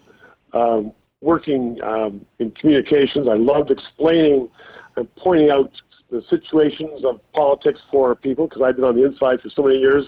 um, 0.54 0.94
working 1.22 1.80
um, 1.84 2.26
in 2.40 2.52
communications. 2.52 3.28
I 3.28 3.36
loved 3.36 3.72
explaining 3.72 4.50
and 4.96 5.14
pointing 5.16 5.50
out 5.50 5.72
the 6.12 6.24
situations 6.30 7.04
of 7.04 7.20
politics 7.34 7.82
for 7.92 8.14
people 8.16 8.48
because 8.48 8.62
I'd 8.62 8.76
been 8.76 8.86
on 8.86 8.96
the 8.96 9.06
inside 9.06 9.42
for 9.42 9.50
so 9.50 9.64
many 9.64 9.80
years, 9.80 10.06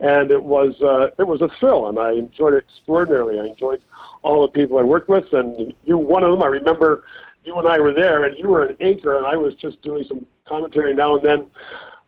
and 0.00 0.30
it 0.30 0.42
was 0.42 0.80
uh, 0.82 1.10
it 1.18 1.26
was 1.26 1.40
a 1.40 1.48
thrill, 1.60 1.88
and 1.88 1.98
I 1.98 2.12
enjoyed 2.12 2.54
it 2.54 2.64
extraordinarily. 2.68 3.38
I 3.38 3.46
enjoyed 3.46 3.80
all 4.22 4.42
the 4.42 4.48
people 4.48 4.78
I 4.78 4.82
worked 4.82 5.08
with, 5.08 5.32
and 5.32 5.72
you 5.84 5.96
one 5.96 6.24
of 6.24 6.32
them. 6.32 6.42
I 6.42 6.46
remember 6.46 7.04
you 7.44 7.56
and 7.56 7.68
I 7.68 7.78
were 7.78 7.92
there, 7.92 8.24
and 8.24 8.36
you 8.38 8.48
were 8.48 8.64
an 8.64 8.76
anchor, 8.80 9.16
and 9.16 9.26
I 9.26 9.36
was 9.36 9.54
just 9.54 9.80
doing 9.82 10.04
some 10.08 10.26
commentary 10.46 10.94
now 10.94 11.16
and 11.16 11.24
then. 11.24 11.46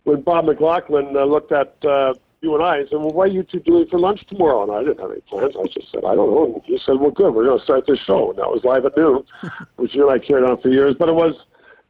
When 0.04 0.22
Bob 0.22 0.44
McLaughlin 0.44 1.16
uh, 1.16 1.24
looked 1.24 1.50
at 1.50 1.76
uh, 1.84 2.14
you 2.46 2.54
and 2.54 2.64
I 2.64 2.78
and 2.78 2.88
said, 2.88 2.98
Well, 3.00 3.10
what 3.10 3.28
are 3.28 3.32
you 3.32 3.42
two 3.42 3.60
doing 3.60 3.86
for 3.90 3.98
lunch 3.98 4.24
tomorrow? 4.28 4.62
And 4.62 4.72
I 4.72 4.80
didn't 4.84 5.00
have 5.00 5.10
any 5.10 5.20
plans. 5.22 5.54
I 5.58 5.66
just 5.66 5.90
said, 5.90 6.04
I 6.04 6.14
don't 6.14 6.30
know. 6.30 6.54
And 6.54 6.62
he 6.64 6.78
said, 6.78 7.00
Well, 7.00 7.10
good. 7.10 7.34
We're 7.34 7.44
going 7.44 7.58
to 7.58 7.64
start 7.64 7.86
this 7.86 7.98
show. 7.98 8.30
And 8.30 8.38
that 8.38 8.48
was 8.48 8.62
live 8.64 8.84
at 8.86 8.96
noon, 8.96 9.24
which 9.76 9.94
you 9.94 10.08
and 10.08 10.20
I 10.22 10.24
carried 10.24 10.48
on 10.48 10.60
for 10.60 10.68
years. 10.68 10.94
But 10.98 11.08
it 11.08 11.14
was 11.14 11.34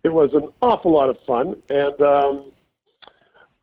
it 0.02 0.12
was 0.12 0.30
an 0.32 0.48
awful 0.62 0.92
lot 0.92 1.10
of 1.10 1.18
fun. 1.26 1.56
And 1.68 2.00
um, 2.00 2.52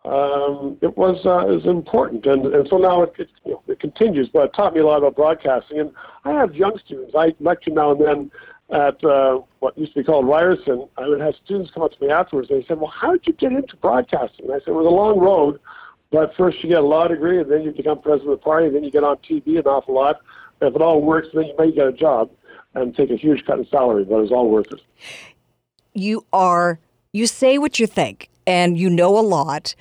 um, 0.06 0.78
it 0.82 0.96
was 0.98 1.26
uh, 1.26 1.48
it 1.48 1.56
was 1.56 1.66
important, 1.66 2.26
and, 2.26 2.46
and 2.48 2.68
so 2.68 2.78
now 2.78 3.04
it, 3.04 3.14
it, 3.18 3.30
you 3.46 3.54
know, 3.54 3.64
it 3.68 3.80
continues. 3.80 4.28
But 4.28 4.46
it 4.46 4.54
taught 4.54 4.74
me 4.74 4.82
a 4.82 4.86
lot 4.86 4.98
about 4.98 5.16
broadcasting, 5.16 5.80
and 5.80 5.92
I 6.26 6.32
have 6.34 6.54
young 6.56 6.78
students. 6.86 7.14
I 7.18 7.34
lecture 7.40 7.72
now 7.72 7.92
and 7.92 8.02
then 8.02 8.32
at 8.70 9.04
uh, 9.04 9.40
what 9.60 9.78
used 9.78 9.94
to 9.94 10.00
be 10.02 10.04
called 10.04 10.28
Ryerson. 10.28 10.90
I 10.98 11.08
would 11.08 11.22
have 11.22 11.36
students 11.46 11.72
come 11.74 11.84
up 11.84 11.94
to 11.94 12.06
me 12.06 12.12
afterwards. 12.12 12.50
and 12.50 12.62
They 12.62 12.68
said, 12.68 12.80
"Well, 12.80 12.92
how 12.94 13.14
did 13.14 13.26
you 13.26 13.34
get 13.34 13.54
into 13.54 13.78
broadcasting?" 13.78 14.46
And 14.46 14.54
I 14.54 14.60
said, 14.60 14.70
"It 14.70 14.76
was 14.76 14.86
a 14.86 14.90
long 14.90 15.20
road." 15.20 15.60
But 16.13 16.36
first 16.38 16.63
you 16.63 16.70
get 16.70 16.77
a 16.77 16.86
law 16.86 17.08
degree, 17.08 17.41
and 17.41 17.51
then 17.51 17.63
you 17.63 17.72
become 17.72 18.00
president 18.00 18.34
of 18.34 18.39
the 18.39 18.43
party, 18.43 18.67
and 18.67 18.75
then 18.75 18.84
you 18.84 18.91
get 18.91 19.03
on 19.03 19.17
TV 19.17 19.58
an 19.58 19.65
awful 19.65 19.96
lot. 19.96 20.22
If 20.62 20.75
it 20.75 20.82
all 20.82 21.01
works, 21.01 21.29
then 21.34 21.46
you 21.46 21.55
may 21.58 21.72
get 21.72 21.88
a 21.88 21.91
job 21.91 22.29
and 22.75 22.96
take 22.96 23.10
a 23.10 23.15
huge 23.15 23.43
cut 23.46 23.58
in 23.58 23.67
salary, 23.67 24.05
but 24.05 24.20
it's 24.20 24.32
all 24.32 24.48
worth 24.48 24.72
it. 24.72 24.82
You 25.96 26.24
are, 26.32 26.79
you 27.13 27.25
say 27.25 27.58
what 27.58 27.79
you 27.79 27.88
think, 27.88 28.29
and 28.46 28.77
you 28.77 28.91
know 28.91 29.17
a 29.17 29.22
lot. 29.22 29.74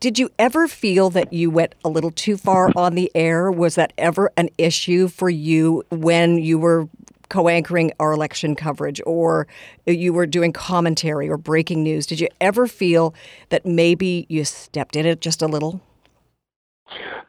Did 0.00 0.18
you 0.18 0.28
ever 0.40 0.66
feel 0.66 1.08
that 1.10 1.32
you 1.32 1.50
went 1.50 1.76
a 1.84 1.88
little 1.88 2.10
too 2.10 2.36
far 2.36 2.72
on 2.74 2.96
the 2.96 3.10
air? 3.14 3.50
Was 3.52 3.76
that 3.76 3.92
ever 3.96 4.32
an 4.36 4.50
issue 4.58 5.06
for 5.06 5.30
you 5.30 5.84
when 5.90 6.38
you 6.38 6.58
were 6.58 6.88
co-anchoring 7.28 7.92
our 7.98 8.12
election 8.12 8.54
coverage 8.54 9.00
or 9.06 9.46
you 9.86 10.12
were 10.12 10.26
doing 10.26 10.52
commentary 10.52 11.28
or 11.28 11.36
breaking 11.36 11.82
news 11.82 12.06
did 12.06 12.20
you 12.20 12.28
ever 12.40 12.66
feel 12.66 13.14
that 13.48 13.64
maybe 13.66 14.26
you 14.28 14.44
stepped 14.44 14.96
in 14.96 15.06
it 15.06 15.20
just 15.20 15.42
a 15.42 15.46
little? 15.46 15.80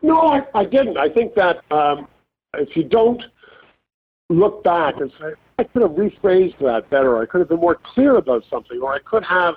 No 0.02 0.20
i, 0.20 0.46
I 0.54 0.66
didn't. 0.66 0.98
I 0.98 1.10
think 1.10 1.34
that 1.36 1.64
um, 1.72 2.08
if 2.56 2.76
you 2.76 2.84
don't 2.84 3.24
look 4.30 4.64
back 4.64 4.96
and 4.98 5.12
say 5.20 5.34
i 5.58 5.64
could 5.64 5.82
have 5.82 5.92
rephrased 5.92 6.58
that 6.60 6.90
better. 6.90 7.16
Or 7.16 7.24
i 7.24 7.26
could 7.26 7.40
have 7.40 7.50
been 7.50 7.60
more 7.60 7.76
clear 7.76 8.18
about 8.18 8.44
something 8.50 8.80
or 8.82 8.94
i 8.94 9.00
could 9.00 9.24
have 9.24 9.56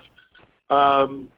um, 0.71 1.29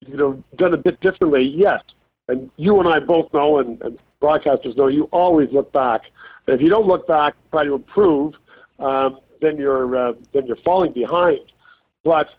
you 0.00 0.16
know 0.16 0.42
done 0.56 0.74
a 0.74 0.78
bit 0.78 1.00
differently 1.00 1.42
yes. 1.44 1.82
And 2.28 2.50
you 2.56 2.78
and 2.78 2.88
i 2.88 2.98
both 3.00 3.32
know 3.34 3.58
and, 3.58 3.80
and 3.82 3.98
broadcasters 4.22 4.76
know 4.76 4.86
you 4.86 5.04
always 5.22 5.48
look 5.52 5.72
back 5.72 6.02
And 6.46 6.54
if 6.54 6.60
you 6.62 6.68
don't 6.68 6.86
look 6.86 7.06
back, 7.06 7.34
try 7.50 7.64
to 7.64 7.74
improve, 7.74 8.34
um, 8.78 9.18
then 9.40 9.56
you're 9.56 9.96
uh, 9.96 10.12
then 10.32 10.46
you're 10.46 10.56
falling 10.56 10.92
behind. 10.92 11.40
But 12.04 12.30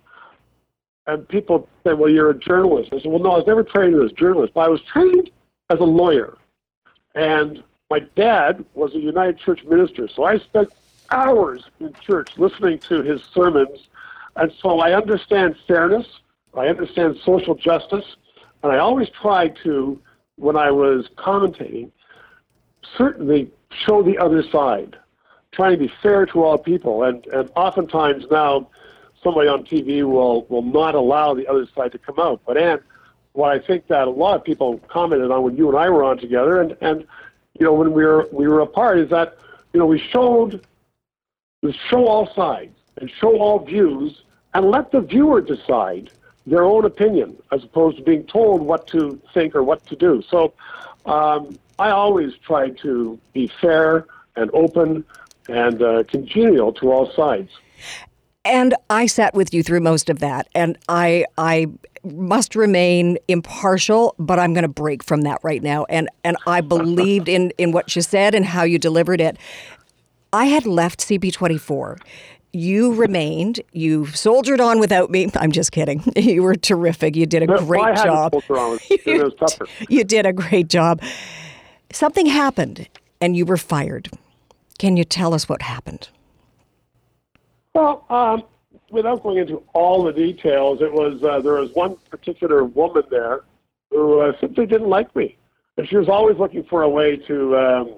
and 1.06 1.28
people 1.28 1.68
say, 1.86 1.94
well, 1.94 2.10
you're 2.10 2.30
a 2.30 2.40
journalist. 2.40 2.90
I 2.94 3.00
said, 3.00 3.12
well, 3.12 3.20
no, 3.20 3.32
I 3.32 3.38
was 3.38 3.48
never 3.48 3.64
trained 3.64 4.02
as 4.02 4.12
a 4.12 4.14
journalist, 4.14 4.54
but 4.54 4.62
I 4.62 4.70
was 4.70 4.82
trained 4.82 5.30
as 5.70 5.80
a 5.80 5.84
lawyer. 5.84 6.38
And 7.16 7.62
my 7.90 8.00
dad 8.16 8.64
was 8.74 8.96
a 8.96 9.00
United 9.00 9.38
Church 9.38 9.64
minister, 9.66 10.08
so 10.08 10.24
I 10.24 10.38
spent 10.40 10.70
hours 11.12 11.66
in 11.82 11.94
church 12.06 12.30
listening 12.38 12.80
to 12.80 13.02
his 13.04 13.22
sermons. 13.34 13.88
And 14.36 14.52
so 14.62 14.80
I 14.80 14.94
understand 14.94 15.56
fairness, 15.68 16.08
I 16.56 16.68
understand 16.68 17.18
social 17.24 17.56
justice, 17.56 18.06
and 18.64 18.72
I 18.72 18.78
always 18.78 19.10
tried 19.10 19.58
to, 19.64 20.02
when 20.38 20.58
I 20.58 20.72
was 20.72 21.08
commentating, 21.18 21.92
certainly 22.98 23.52
show 23.70 24.04
the 24.04 24.18
other 24.18 24.44
side, 24.52 24.98
trying 25.52 25.72
to 25.72 25.78
be 25.78 25.92
fair 26.02 26.26
to 26.28 26.44
all 26.44 26.58
people. 26.58 27.04
And, 27.04 27.26
and 27.28 27.50
oftentimes 27.56 28.26
now, 28.32 28.70
somebody 29.24 29.48
on 29.48 29.64
TV 29.64 30.04
will, 30.04 30.46
will 30.46 30.64
not 30.64 30.96
allow 30.96 31.34
the 31.34 31.48
other 31.48 31.68
side 31.76 31.92
to 31.94 31.98
come 31.98 32.20
out. 32.20 32.42
But, 32.46 32.58
Ann, 32.58 32.80
what 33.34 33.52
I 33.52 33.60
think 33.60 33.88
that 33.88 34.08
a 34.08 34.12
lot 34.12 34.36
of 34.36 34.44
people 34.44 34.80
commented 34.90 35.32
on 35.32 35.44
when 35.44 35.56
you 35.56 35.70
and 35.70 35.78
I 35.78 35.90
were 35.90 36.04
on 36.04 36.18
together, 36.18 36.62
and, 36.62 36.76
and 36.82 37.06
you 37.60 37.66
know, 37.66 37.74
when 37.74 37.94
we 37.94 38.04
were, 38.04 38.28
we 38.32 38.48
were 38.48 38.62
apart, 38.62 39.00
is 39.00 39.10
that, 39.10 39.38
you 39.74 39.80
know, 39.80 39.86
we 39.86 40.00
showed, 40.00 40.66
we 41.62 41.78
show 41.90 42.06
all 42.06 42.32
sides 42.34 42.76
and 42.98 43.10
show 43.20 43.38
all 43.38 43.60
views 43.60 44.24
and 44.54 44.70
let 44.70 44.92
the 44.92 45.02
viewer 45.02 45.42
decide 45.42 46.12
their 46.46 46.64
own 46.64 46.86
opinion 46.86 47.38
as 47.52 47.64
opposed 47.64 47.98
to 47.98 48.04
being 48.04 48.24
told 48.26 48.62
what 48.62 48.88
to 48.88 49.22
think 49.34 49.56
or 49.56 49.64
what 49.64 49.86
to 49.88 49.96
do. 49.96 50.22
So 50.30 50.54
um, 51.06 51.58
I 51.80 51.90
always 51.90 52.34
try 52.38 52.70
to 52.70 53.20
be 53.34 53.52
fair 53.62 54.06
and 54.36 54.50
open 54.54 55.06
and 55.48 55.82
uh, 55.82 56.04
congenial 56.04 56.74
to 56.74 56.92
all 56.92 57.12
sides. 57.12 57.50
And 58.46 58.76
I 58.90 59.06
sat 59.06 59.34
with 59.34 59.54
you 59.54 59.64
through 59.64 59.80
most 59.80 60.10
of 60.10 60.20
that, 60.20 60.50
and 60.54 60.78
I 60.90 61.26
I 61.38 61.68
must 62.04 62.56
remain 62.58 63.18
impartial, 63.30 64.16
but 64.20 64.38
I'm 64.38 64.54
going 64.54 64.64
to 64.64 64.68
break 64.68 65.02
from 65.02 65.22
that 65.22 65.40
right 65.44 65.64
now. 65.64 65.86
And 65.86 66.10
and 66.26 66.36
I 66.46 66.60
believed 66.76 67.30
in 67.30 67.52
in 67.58 67.72
what 67.72 67.96
you 67.96 68.02
said 68.02 68.36
and 68.36 68.46
how 68.46 68.64
you 68.64 68.78
delivered 68.78 69.22
it. 69.22 69.38
I 70.34 70.46
had 70.46 70.66
left 70.66 71.00
CP24 71.00 72.02
you 72.54 72.94
remained. 72.94 73.60
You 73.74 74.06
soldiered 74.08 74.62
on 74.62 74.80
without 74.80 75.10
me. 75.10 75.30
I'm 75.36 75.52
just 75.52 75.72
kidding. 75.72 76.04
You 76.16 76.42
were 76.42 76.56
terrific. 76.56 77.16
You 77.16 77.26
did 77.26 77.44
a 77.44 77.48
great 77.48 77.82
well, 77.82 78.30
job. 78.30 78.34
you, 79.06 79.32
you 79.90 80.04
did 80.04 80.26
a 80.26 80.32
great 80.32 80.70
job 80.70 81.02
something 81.96 82.26
happened 82.26 82.88
and 83.22 83.38
you 83.38 83.46
were 83.46 83.58
fired. 83.58 84.10
Can 84.80 84.98
you 84.98 85.04
tell 85.04 85.34
us 85.34 85.48
what 85.48 85.62
happened? 85.62 86.10
Well, 87.74 88.06
um, 88.10 88.44
without 88.92 89.24
going 89.24 89.38
into 89.38 89.64
all 89.74 90.04
the 90.04 90.14
details, 90.14 90.82
it 90.82 90.92
was 90.92 91.24
uh, 91.24 91.40
there 91.42 91.54
was 91.54 91.72
one 91.74 91.96
particular 92.10 92.64
woman 92.64 93.04
there 93.10 93.44
who 93.90 94.20
uh, 94.20 94.34
simply 94.40 94.66
didn't 94.66 94.90
like 94.90 95.16
me, 95.16 95.38
and 95.78 95.88
she 95.88 95.96
was 95.96 96.10
always 96.10 96.38
looking 96.38 96.64
for 96.64 96.84
a 96.84 96.90
way 96.90 97.16
to 97.16 97.58
um, 97.58 97.96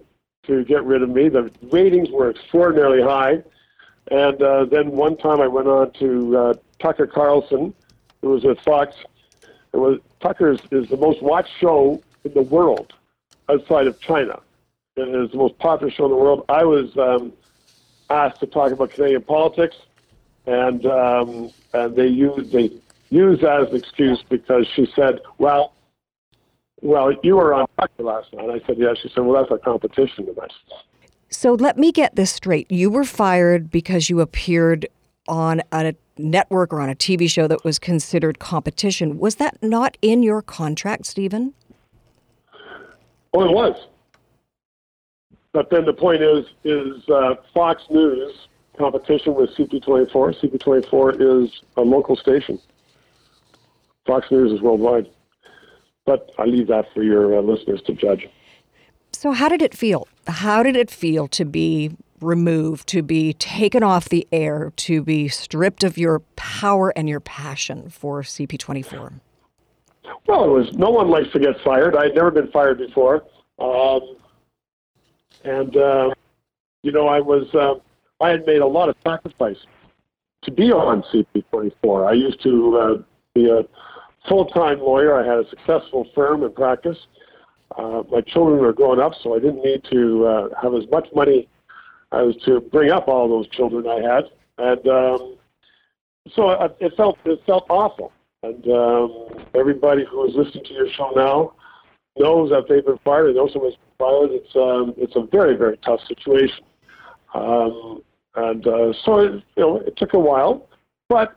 to 0.48 0.64
get 0.66 0.84
rid 0.84 1.02
of 1.02 1.10
me. 1.10 1.28
The 1.30 1.52
ratings 1.72 2.10
were 2.10 2.30
extraordinarily 2.30 3.02
high, 3.02 3.44
and 4.12 4.42
uh, 4.42 4.66
then 4.66 4.92
one 4.92 5.18
time 5.18 5.42
I 5.42 5.48
went 5.48 5.68
on 5.68 5.92
to 5.94 6.38
uh, 6.38 6.54
Tucker 6.80 7.08
Carlson, 7.08 7.74
who 8.22 8.30
was 8.30 8.44
with 8.44 8.60
Fox. 8.60 8.96
It 9.74 9.78
was 9.78 10.00
Tucker 10.20 10.52
is, 10.52 10.60
the 10.70 10.98
most 10.98 11.22
watched 11.22 11.52
show 11.60 12.02
in 12.24 12.34
the 12.34 12.42
world 12.42 12.94
outside 13.50 13.88
of 13.88 14.00
China. 14.00 14.40
It 14.96 15.10
is 15.10 15.32
the 15.32 15.38
most 15.38 15.58
popular 15.60 15.92
show 15.92 16.06
in 16.06 16.12
the 16.12 16.18
world. 16.18 16.46
I 16.50 16.64
was 16.64 16.96
um, 16.98 17.34
asked 18.10 18.40
to 18.40 18.48
talk 18.48 18.72
about 18.72 18.92
Canadian 18.92 19.24
politics, 19.24 19.76
and 20.46 20.86
um, 20.86 21.52
and 21.74 21.96
they 21.96 22.08
used 22.08 22.52
they 22.52 22.72
used 23.10 23.42
that 23.42 23.62
as 23.62 23.70
an 23.70 23.76
excuse 23.76 24.24
because 24.30 24.68
she 24.76 24.88
said, 24.96 25.20
"Well, 25.38 25.74
well, 26.82 27.12
you 27.24 27.36
were 27.36 27.54
on 27.54 27.68
Tucker 27.78 28.04
last 28.04 28.34
night." 28.34 28.50
I 28.50 28.66
said, 28.66 28.78
"Yeah." 28.78 28.94
She 29.02 29.10
said, 29.10 29.26
"Well, 29.26 29.42
that's 29.42 29.52
a 29.52 29.64
competition 29.64 30.28
tonight." 30.28 30.52
So 31.30 31.54
let 31.54 31.78
me 31.78 31.92
get 31.92 32.16
this 32.16 32.32
straight. 32.32 32.70
You 32.72 32.90
were 32.90 33.04
fired 33.04 33.70
because 33.70 34.10
you 34.10 34.22
appeared 34.22 34.88
on 35.28 35.62
a 35.72 35.94
network 36.18 36.72
or 36.72 36.80
on 36.80 36.90
a 36.90 36.96
TV 36.96 37.30
show 37.30 37.48
that 37.48 37.64
was 37.64 37.80
considered 37.80 38.40
competition. 38.40 39.18
Was 39.20 39.36
that 39.36 39.62
not 39.62 39.98
in 40.02 40.24
your 40.24 40.42
contract, 40.42 41.06
Stephen? 41.06 41.54
Oh, 43.34 43.44
it 43.44 43.52
was. 43.52 43.76
But 45.52 45.70
then 45.70 45.86
the 45.86 45.94
point 45.94 46.22
is, 46.22 46.46
is 46.64 47.08
uh, 47.10 47.36
Fox 47.54 47.84
News 47.90 48.48
competition 48.78 49.36
with 49.36 49.50
CP24. 49.52 50.42
CP24 50.42 51.46
is 51.46 51.62
a 51.78 51.82
local 51.82 52.16
station. 52.16 52.60
Fox 54.06 54.30
News 54.32 54.52
is 54.52 54.62
worldwide. 54.62 55.10
But 56.06 56.32
I 56.38 56.46
leave 56.46 56.68
that 56.68 56.86
for 56.94 57.04
your 57.04 57.38
uh, 57.38 57.42
listeners 57.42 57.82
to 57.88 57.94
judge. 57.94 58.28
So, 59.12 59.32
how 59.32 59.50
did 59.50 59.62
it 59.62 59.74
feel? 59.74 60.08
How 60.28 60.64
did 60.64 60.76
it 60.76 60.90
feel 60.90 61.28
to 61.30 61.46
be 61.46 61.96
removed, 62.22 62.88
to 62.88 63.02
be 63.02 63.34
taken 63.34 63.84
off 63.84 64.10
the 64.10 64.28
air, 64.32 64.74
to 64.78 65.04
be 65.04 65.28
stripped 65.28 65.84
of 65.84 65.98
your 65.98 66.20
power 66.36 66.92
and 66.96 67.08
your 67.08 67.20
passion 67.20 67.90
for 67.90 68.22
CP24? 68.22 69.14
Well, 70.28 70.44
it 70.44 70.50
was 70.50 70.74
no 70.74 70.90
one 70.90 71.10
likes 71.10 71.32
to 71.34 71.40
get 71.40 71.60
fired. 71.64 71.96
I 71.96 72.06
had 72.06 72.16
never 72.16 72.32
been 72.32 72.52
fired 72.52 72.78
before, 72.78 73.24
um, 73.60 74.18
and 75.44 75.76
uh, 75.76 76.14
you 76.84 76.92
know, 76.92 77.08
I 77.08 77.20
was 77.20 77.48
uh, 77.54 77.76
I 78.24 78.30
had 78.30 78.46
made 78.46 78.62
a 78.62 78.68
lot 78.68 78.90
of 78.90 78.96
sacrifice 79.04 79.58
to 80.44 80.52
be 80.52 80.72
on 80.72 81.04
CP24. 81.14 82.08
I 82.08 82.14
used 82.14 82.42
to 82.44 82.78
uh, 82.78 83.04
be 83.34 83.50
a 83.50 83.64
full-time 84.28 84.80
lawyer. 84.80 85.20
I 85.20 85.26
had 85.26 85.46
a 85.46 85.50
successful 85.50 86.08
firm 86.16 86.44
and 86.44 86.54
practice. 86.54 86.98
Uh, 87.78 88.04
my 88.12 88.22
children 88.22 88.60
were 88.60 88.74
growing 88.74 89.00
up, 89.00 89.14
so 89.22 89.36
I 89.36 89.40
didn't 89.40 89.64
need 89.64 89.84
to 89.92 90.26
uh, 90.26 90.50
have 90.62 90.74
as 90.74 90.84
much 90.92 91.08
money 91.16 91.48
as 92.12 92.36
to 92.46 92.62
bring 92.62 92.92
up 92.92 93.08
all 93.08 93.28
those 93.28 93.48
children 93.50 93.88
I 93.88 94.02
had, 94.02 94.26
and 94.58 94.88
um, 94.88 95.38
so 96.34 96.52
it, 96.52 96.78
it 96.80 96.94
felt 96.96 97.18
it 97.26 97.40
felt 97.46 97.66
awful. 97.70 98.12
And 98.44 98.66
um, 98.68 99.28
everybody 99.56 100.06
who 100.10 100.28
is 100.28 100.36
listening 100.36 100.64
to 100.66 100.74
your 100.74 100.90
show 100.92 101.12
now 101.16 101.54
knows 102.18 102.52
that 102.52 102.66
they've 102.70 102.86
been 102.86 103.00
fired. 103.04 103.30
They 103.30 103.34
know 103.34 103.50
someone's 103.52 103.76
been 103.76 104.08
fired. 104.08 104.32
It's 104.32 104.56
um, 104.56 104.94
it's 104.98 105.16
a 105.16 105.26
very 105.32 105.56
very 105.56 105.78
tough 105.78 106.00
situation. 106.08 106.64
Um, 107.34 108.02
and 108.36 108.66
uh, 108.68 108.94
so 109.04 109.20
it, 109.20 109.44
you 109.56 109.64
know 109.64 109.78
it 109.78 109.98
took 109.98 110.14
a 110.14 110.20
while, 110.20 110.68
but 111.10 111.36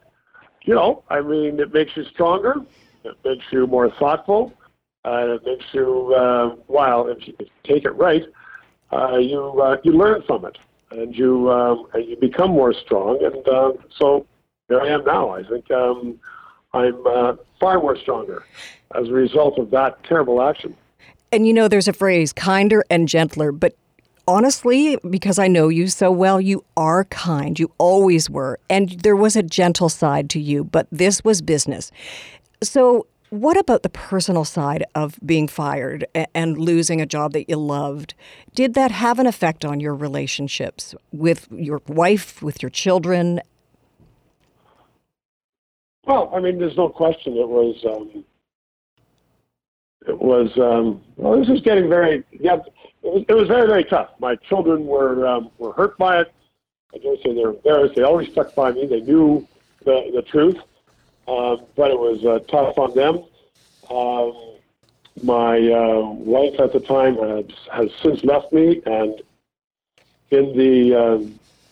you 0.65 0.75
know 0.75 1.03
I 1.09 1.21
mean 1.21 1.59
it 1.61 1.73
makes 1.73 1.93
you 1.97 2.05
stronger. 2.13 2.57
It 3.05 3.17
makes 3.25 3.45
you 3.51 3.67
more 3.67 3.91
thoughtful. 3.99 4.53
Uh, 5.09 5.37
it 5.37 5.47
makes 5.47 5.65
you 5.73 6.15
uh, 6.15 6.49
while 6.67 7.09
if 7.09 7.27
you, 7.27 7.35
if 7.39 7.47
you 7.47 7.75
take 7.75 7.85
it 7.85 7.93
right, 7.93 8.25
uh, 8.93 9.17
you 9.17 9.41
uh, 9.61 9.77
you 9.83 9.93
learn 9.93 10.23
from 10.27 10.45
it 10.45 10.59
and 10.91 11.17
you 11.17 11.51
um, 11.51 11.87
you 11.95 12.17
become 12.21 12.51
more 12.51 12.75
strong. 12.75 13.19
And 13.25 13.49
uh, 13.49 13.73
so 13.97 14.27
here 14.69 14.81
I 14.81 14.89
am 14.89 15.05
now. 15.05 15.31
I 15.31 15.43
think 15.45 15.71
um, 15.71 16.19
I'm 16.75 17.07
uh, 17.07 17.37
far 17.59 17.81
more 17.81 17.97
stronger 17.97 18.45
as 18.95 19.09
a 19.09 19.13
result 19.13 19.59
of 19.59 19.71
that 19.71 20.03
terrible 20.05 20.43
action. 20.43 20.77
And 21.33 21.47
you 21.47 21.55
know, 21.55 21.69
there's 21.69 21.89
a 21.89 21.93
phrase, 21.93 22.33
kinder 22.33 22.85
and 22.91 23.09
gentler, 23.09 23.51
but 23.51 23.77
honestly, 24.27 24.99
because 25.09 25.39
I 25.39 25.49
know 25.49 25.69
you 25.69 25.89
so 25.89 26.11
well, 26.11 26.41
you 26.41 26.65
are 26.77 27.05
kind. 27.07 27.59
You 27.59 27.73
always 27.79 28.29
were. 28.29 28.59
And 28.69 28.91
there 29.01 29.17
was 29.17 29.37
a 29.37 29.43
gentle 29.43 29.89
side 29.89 30.29
to 30.31 30.41
you, 30.41 30.65
but 30.65 30.87
this 30.93 31.25
was 31.25 31.41
business. 31.41 31.91
So, 32.63 33.07
what 33.31 33.57
about 33.57 33.83
the 33.83 33.89
personal 33.89 34.45
side 34.45 34.85
of 34.95 35.19
being 35.25 35.49
fired 35.49 36.07
and 36.35 36.59
losing 36.59 37.01
a 37.01 37.07
job 37.07 37.33
that 37.33 37.49
you 37.49 37.57
loved? 37.57 38.15
Did 38.55 38.75
that 38.75 38.91
have 38.91 39.19
an 39.19 39.27
effect 39.27 39.65
on 39.65 39.81
your 39.81 39.95
relationships 39.95 40.95
with 41.13 41.47
your 41.51 41.83
wife, 41.87 42.43
with 42.43 42.63
your 42.63 42.71
children? 42.71 43.41
Well, 46.07 46.33
I 46.35 46.41
mean, 46.41 46.59
there's 46.59 46.77
no 46.77 46.89
question 46.89 47.37
it 47.37 47.49
was. 47.49 47.77
Um, 47.85 48.25
it 50.07 50.19
was. 50.19 50.57
Um, 50.57 51.03
well, 51.17 51.39
this 51.39 51.51
is 51.51 51.61
getting 51.61 51.89
very. 51.89 52.25
Yeah, 52.33 52.55
it 52.55 52.63
was, 53.03 53.25
it 53.29 53.35
was 53.35 53.49
very, 53.49 53.67
very 53.67 53.85
tough. 53.85 54.09
My 54.19 54.37
children 54.37 54.87
were 54.87 55.27
um, 55.27 55.51
were 55.59 55.73
hurt 55.73 55.99
by 55.99 56.21
it. 56.21 56.33
I 56.95 56.99
don't 56.99 57.23
say 57.23 57.35
they're 57.35 57.51
embarrassed. 57.51 57.95
They 57.95 58.03
always 58.03 58.31
stuck 58.31 58.55
by 58.55 58.73
me. 58.73 58.87
They 58.87 59.01
knew 59.01 59.47
the 59.85 60.11
the 60.15 60.23
truth 60.23 60.57
um, 61.29 61.65
but 61.77 61.91
it 61.91 61.99
was 61.99 62.25
uh, 62.25 62.39
tough 62.51 62.79
on 62.79 62.95
them. 62.95 63.25
Um, 63.91 64.33
my 65.23 65.59
uh, 65.59 66.11
wife 66.11 66.59
at 66.61 66.73
the 66.73 66.81
time 66.81 67.17
had, 67.17 67.53
has 67.73 67.91
since 68.03 68.25
left 68.25 68.53
me, 68.53 68.81
and 68.87 69.21
in 70.31 70.57
the 70.57 70.95
uh, 70.95 71.19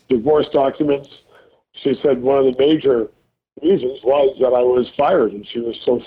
divorce 0.08 0.48
documents, 0.52 1.08
she 1.72 1.98
said 2.02 2.22
one 2.22 2.38
of 2.38 2.44
the 2.44 2.58
major 2.58 3.08
reasons 3.62 4.00
was 4.02 4.36
that 4.40 4.52
I 4.52 4.62
was 4.62 4.88
fired, 4.96 5.32
and 5.32 5.46
she 5.46 5.60
was 5.60 5.78
so 5.84 6.02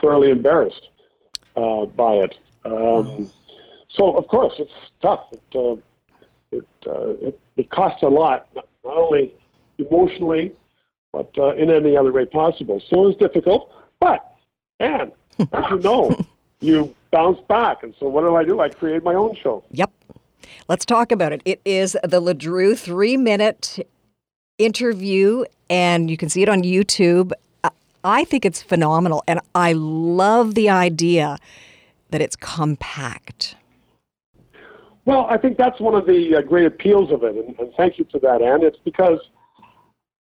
thoroughly 0.00 0.30
embarrassed 0.30 0.88
uh, 1.56 1.86
by 1.86 2.14
it. 2.14 2.38
Um, 2.64 3.30
so, 3.88 4.16
of 4.16 4.28
course, 4.28 4.54
it's 4.58 4.72
tough. 5.00 5.26
It, 5.32 5.40
uh, 5.54 5.76
it, 6.52 6.66
uh, 6.86 7.26
it, 7.26 7.40
it 7.56 7.70
costs 7.70 8.02
a 8.02 8.08
lot, 8.08 8.48
not 8.54 8.66
only 8.84 9.32
emotionally, 9.78 10.52
but 11.16 11.32
uh, 11.38 11.54
in 11.54 11.70
any 11.70 11.96
other 11.96 12.12
way 12.12 12.26
possible. 12.26 12.82
So 12.90 13.08
it's 13.08 13.18
difficult, 13.18 13.72
but 14.00 14.36
and 14.80 15.12
as 15.38 15.64
you 15.70 15.78
know, 15.78 16.14
you 16.60 16.94
bounce 17.10 17.40
back. 17.48 17.82
And 17.82 17.94
so 17.98 18.06
what 18.06 18.20
do 18.20 18.36
I 18.36 18.44
do? 18.44 18.60
I 18.60 18.68
create 18.68 19.02
my 19.02 19.14
own 19.14 19.34
show. 19.34 19.64
Yep. 19.70 19.90
Let's 20.68 20.84
talk 20.84 21.10
about 21.12 21.32
it. 21.32 21.40
It 21.46 21.62
is 21.64 21.96
the 22.04 22.20
LeDrew 22.20 22.78
three 22.78 23.16
minute 23.16 23.78
interview, 24.58 25.44
and 25.70 26.10
you 26.10 26.18
can 26.18 26.28
see 26.28 26.42
it 26.42 26.50
on 26.50 26.62
YouTube. 26.62 27.32
I 28.04 28.24
think 28.24 28.44
it's 28.44 28.62
phenomenal, 28.62 29.24
and 29.26 29.40
I 29.54 29.72
love 29.72 30.54
the 30.54 30.68
idea 30.68 31.38
that 32.10 32.20
it's 32.20 32.36
compact. 32.36 33.56
Well, 35.06 35.26
I 35.30 35.38
think 35.38 35.56
that's 35.56 35.80
one 35.80 35.94
of 35.94 36.06
the 36.06 36.36
uh, 36.36 36.42
great 36.42 36.66
appeals 36.66 37.10
of 37.10 37.24
it, 37.24 37.34
and, 37.34 37.58
and 37.58 37.72
thank 37.76 37.98
you 37.98 38.06
for 38.12 38.20
that, 38.20 38.42
Ann. 38.42 38.62
It's 38.62 38.78
because 38.84 39.18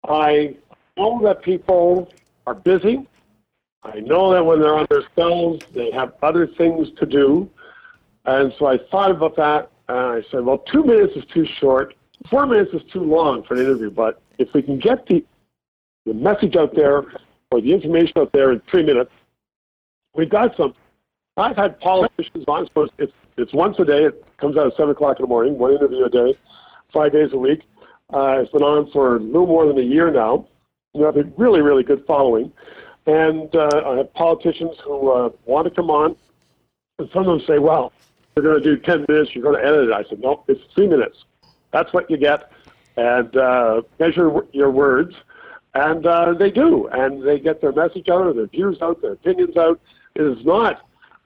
I 0.08 0.56
know 1.02 1.20
that 1.24 1.42
people 1.42 2.12
are 2.46 2.54
busy. 2.54 3.08
I 3.84 4.00
know 4.00 4.32
that 4.34 4.46
when 4.46 4.60
they're 4.60 4.76
on 4.76 4.86
their 4.90 5.04
cells, 5.16 5.62
they 5.74 5.92
have 5.92 6.14
other 6.22 6.46
things 6.46 6.90
to 7.00 7.06
do. 7.06 7.50
And 8.26 8.54
so 8.60 8.68
I 8.68 8.78
thought 8.92 9.10
about 9.10 9.36
that, 9.38 9.72
and 9.90 9.98
I 9.98 10.22
said, 10.30 10.46
well, 10.46 10.60
two 10.60 10.84
minutes 10.84 11.14
is 11.16 11.26
too 11.34 11.46
short. 11.46 11.96
Four 12.30 12.46
minutes 12.46 12.72
is 12.74 12.84
too 12.92 13.04
long 13.04 13.44
for 13.44 13.56
an 13.56 13.62
interview, 13.62 13.90
but 13.90 14.22
if 14.38 14.54
we 14.54 14.62
can 14.62 14.78
get 14.78 15.08
the, 15.08 15.26
the 16.06 16.14
message 16.14 16.56
out 16.56 16.76
there 16.76 17.04
or 17.52 17.62
the 17.62 17.74
information 17.74 18.14
out 18.18 18.32
there 18.32 18.52
in 18.52 18.62
three 18.70 18.84
minutes, 18.84 19.12
we've 20.16 20.30
got 20.30 20.56
some. 20.56 20.76
I've 21.38 21.56
had 21.56 21.80
politicians 21.80 22.46
on, 22.48 22.68
so 22.76 22.88
it's, 23.00 23.14
it's 23.38 23.54
once 23.54 23.80
a 23.80 23.86
day. 23.86 24.06
It 24.06 24.24
comes 24.38 24.56
out 24.58 24.68
at 24.68 24.78
7 24.78 24.92
o'clock 24.92 25.18
in 25.18 25.24
the 25.24 25.28
morning, 25.28 25.58
one 25.58 25.74
interview 25.74 26.06
a 26.06 26.10
day, 26.10 26.38
five 26.94 27.14
days 27.14 27.30
a 27.34 27.38
week. 27.38 27.64
Uh, 28.14 28.42
it's 28.42 28.52
been 28.52 28.62
on 28.62 28.92
for 28.92 29.16
a 29.16 29.20
little 29.20 29.48
more 29.48 29.66
than 29.66 29.80
a 29.80 29.82
year 29.82 30.12
now. 30.12 30.46
You 30.93 31.04
have 31.06 31.17
a 31.17 31.23
really, 31.38 31.62
really 31.62 31.84
good 31.84 32.04
following. 32.06 32.51
And 33.06 33.54
uh, 33.56 33.69
I 33.86 33.97
have 33.97 34.13
politicians 34.13 34.75
who 34.84 35.12
uh, 35.12 35.30
want 35.45 35.67
to 35.67 35.73
come 35.73 35.89
on, 35.89 36.15
and 36.99 37.10
some 37.12 37.27
of 37.27 37.39
them 37.39 37.47
say, 37.47 37.60
well, 37.60 37.93
you're 38.36 38.43
going 38.43 38.62
to 38.62 38.75
do 38.75 38.82
10 38.82 39.06
minutes, 39.10 39.32
you're 39.34 39.43
going 39.43 39.60
to 39.60 39.65
edit 39.65 39.89
it. 39.89 39.93
I 39.93 40.04
said, 40.08 40.19
no, 40.19 40.43
it's 40.47 40.62
three 40.75 40.88
minutes. 40.88 41.25
That's 41.71 41.91
what 41.93 42.10
you 42.10 42.17
get. 42.17 42.51
And 42.97 43.36
uh, 43.36 43.82
measure 43.99 44.45
your 44.51 44.69
words. 44.69 45.15
And 45.73 46.06
uh, 46.06 46.34
they 46.34 46.51
do. 46.51 46.88
And 46.91 47.25
they 47.25 47.39
get 47.39 47.62
their 47.62 47.71
message 47.71 48.10
out, 48.10 48.36
their 48.36 48.47
views 48.47 48.77
out, 48.82 49.01
their 49.01 49.13
opinions 49.13 49.58
out. 49.58 49.80
It 50.15 50.23
is 50.23 50.45
not. 50.45 50.82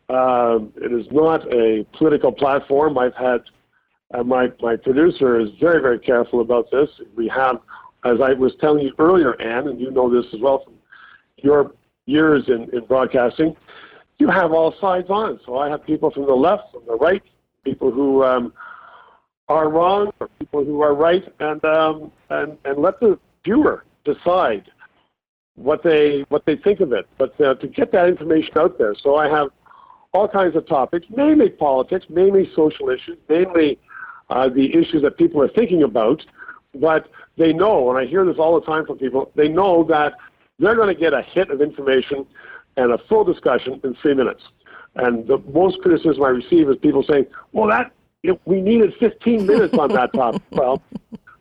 Um, 0.08 0.72
it 0.76 0.94
is 0.94 1.08
not 1.12 1.52
a 1.52 1.84
political 1.98 2.32
platform. 2.32 2.98
I've 2.98 3.16
had 3.16 3.42
uh, 4.14 4.24
my 4.24 4.52
my 4.62 4.76
producer 4.76 5.40
is 5.40 5.50
very 5.60 5.82
very 5.82 5.98
careful 5.98 6.42
about 6.42 6.70
this. 6.70 6.90
We 7.16 7.28
have 7.30 7.60
as 8.06 8.22
I 8.22 8.34
was 8.34 8.54
telling 8.62 8.86
you 8.86 8.94
earlier, 9.00 9.40
Ann, 9.42 9.68
and 9.68 9.80
you 9.80 9.92
know 9.92 10.10
this 10.10 10.32
as 10.34 10.40
well 10.40 10.64
from 10.64 10.76
your 11.38 11.74
years 12.06 12.44
in, 12.48 12.70
in 12.72 12.86
broadcasting, 12.86 13.56
you 14.20 14.30
have 14.30 14.52
all 14.52 14.74
sides 14.80 15.08
on. 15.10 15.40
So 15.46 15.58
I 15.58 15.70
have 15.70 15.86
people 15.86 16.12
from 16.12 16.26
the 16.26 16.34
left, 16.34 16.72
from 16.72 16.84
the 16.88 16.96
right, 16.96 17.24
people 17.64 17.92
who 17.92 18.24
um, 18.24 18.54
are 19.50 19.70
wrong, 19.70 20.12
or 20.20 20.30
people 20.40 20.64
who 20.64 20.82
are 20.82 20.94
right, 20.94 21.24
and 21.40 21.64
um, 21.66 22.12
and 22.30 22.58
and 22.64 22.78
let 22.78 23.00
the 23.00 23.20
viewer 23.44 23.84
decide 24.06 24.72
what 25.56 25.84
they 25.84 26.26
what 26.30 26.46
they 26.46 26.56
think 26.56 26.80
of 26.80 26.94
it. 26.94 27.08
But 27.18 27.40
uh, 27.42 27.56
to 27.56 27.68
get 27.68 27.92
that 27.92 28.08
information 28.08 28.52
out 28.58 28.78
there, 28.78 28.96
so 29.02 29.16
I 29.16 29.28
have 29.28 29.50
all 30.14 30.28
kinds 30.28 30.56
of 30.56 30.68
topics, 30.68 31.06
mainly 31.10 31.50
politics, 31.50 32.06
mainly 32.10 32.50
social 32.56 32.90
issues, 32.90 33.18
mainly 33.28 33.78
uh, 34.30 34.48
the 34.48 34.70
issues 34.76 35.02
that 35.02 35.18
people 35.18 35.42
are 35.42 35.50
thinking 35.50 35.84
about. 35.84 36.24
But 36.80 37.10
they 37.38 37.54
know, 37.54 37.90
and 37.90 38.00
I 38.00 38.06
hear 38.10 38.26
this 38.26 38.38
all 38.38 38.60
the 38.60 38.66
time 38.66 38.86
from 38.86 38.98
people, 38.98 39.32
they 39.36 39.48
know 39.48 39.84
that 39.86 40.14
they're 40.60 40.76
going 40.76 40.94
to 40.94 41.00
get 41.00 41.14
a 41.14 41.22
hit 41.22 41.50
of 41.50 41.62
information 41.62 42.26
and 42.78 42.92
a 42.92 42.98
full 42.98 43.24
discussion 43.24 43.80
in 43.84 43.96
three 43.96 44.14
minutes. 44.14 44.44
And 44.96 45.28
the 45.28 45.38
most 45.54 45.82
criticism 45.82 46.24
I 46.24 46.30
receive 46.30 46.70
is 46.70 46.78
people 46.78 47.04
saying, 47.04 47.26
well, 47.52 47.68
that 47.70 47.92
we 48.46 48.62
needed 48.62 48.94
15 49.00 49.46
minutes 49.46 49.78
on 49.78 49.90
that 49.90 50.14
topic. 50.14 50.42
well, 50.52 50.82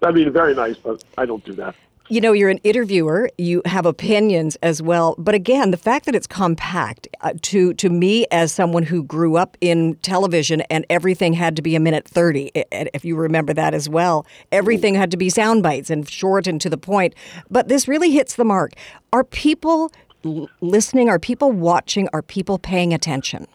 that'd 0.00 0.14
be 0.14 0.28
very 0.28 0.54
nice, 0.54 0.76
but 0.76 1.02
I 1.16 1.24
don't 1.24 1.44
do 1.44 1.52
that. 1.54 1.74
You 2.10 2.20
know, 2.20 2.32
you're 2.32 2.50
an 2.50 2.58
interviewer. 2.58 3.30
You 3.38 3.62
have 3.64 3.86
opinions 3.86 4.56
as 4.56 4.82
well. 4.82 5.14
But 5.16 5.34
again, 5.34 5.70
the 5.70 5.78
fact 5.78 6.04
that 6.04 6.14
it's 6.14 6.26
compact 6.26 7.08
uh, 7.22 7.32
to 7.42 7.72
to 7.74 7.88
me 7.88 8.26
as 8.30 8.52
someone 8.52 8.82
who 8.82 9.02
grew 9.02 9.36
up 9.36 9.56
in 9.62 9.94
television 9.96 10.60
and 10.62 10.84
everything 10.90 11.32
had 11.32 11.56
to 11.56 11.62
be 11.62 11.74
a 11.74 11.80
minute 11.80 12.06
thirty. 12.06 12.50
If 12.54 13.06
you 13.06 13.16
remember 13.16 13.54
that 13.54 13.72
as 13.72 13.88
well, 13.88 14.26
everything 14.52 14.94
had 14.94 15.10
to 15.12 15.16
be 15.16 15.30
sound 15.30 15.62
bites 15.62 15.88
and 15.88 16.06
short 16.06 16.46
and 16.46 16.60
to 16.60 16.68
the 16.68 16.76
point. 16.76 17.14
But 17.50 17.68
this 17.68 17.88
really 17.88 18.10
hits 18.10 18.36
the 18.36 18.44
mark. 18.44 18.74
Are 19.14 19.24
people 19.24 19.90
listening? 20.60 21.08
Are 21.08 21.18
people 21.18 21.52
watching? 21.52 22.10
Are 22.12 22.22
people 22.22 22.58
paying 22.58 22.92
attention? 22.92 23.46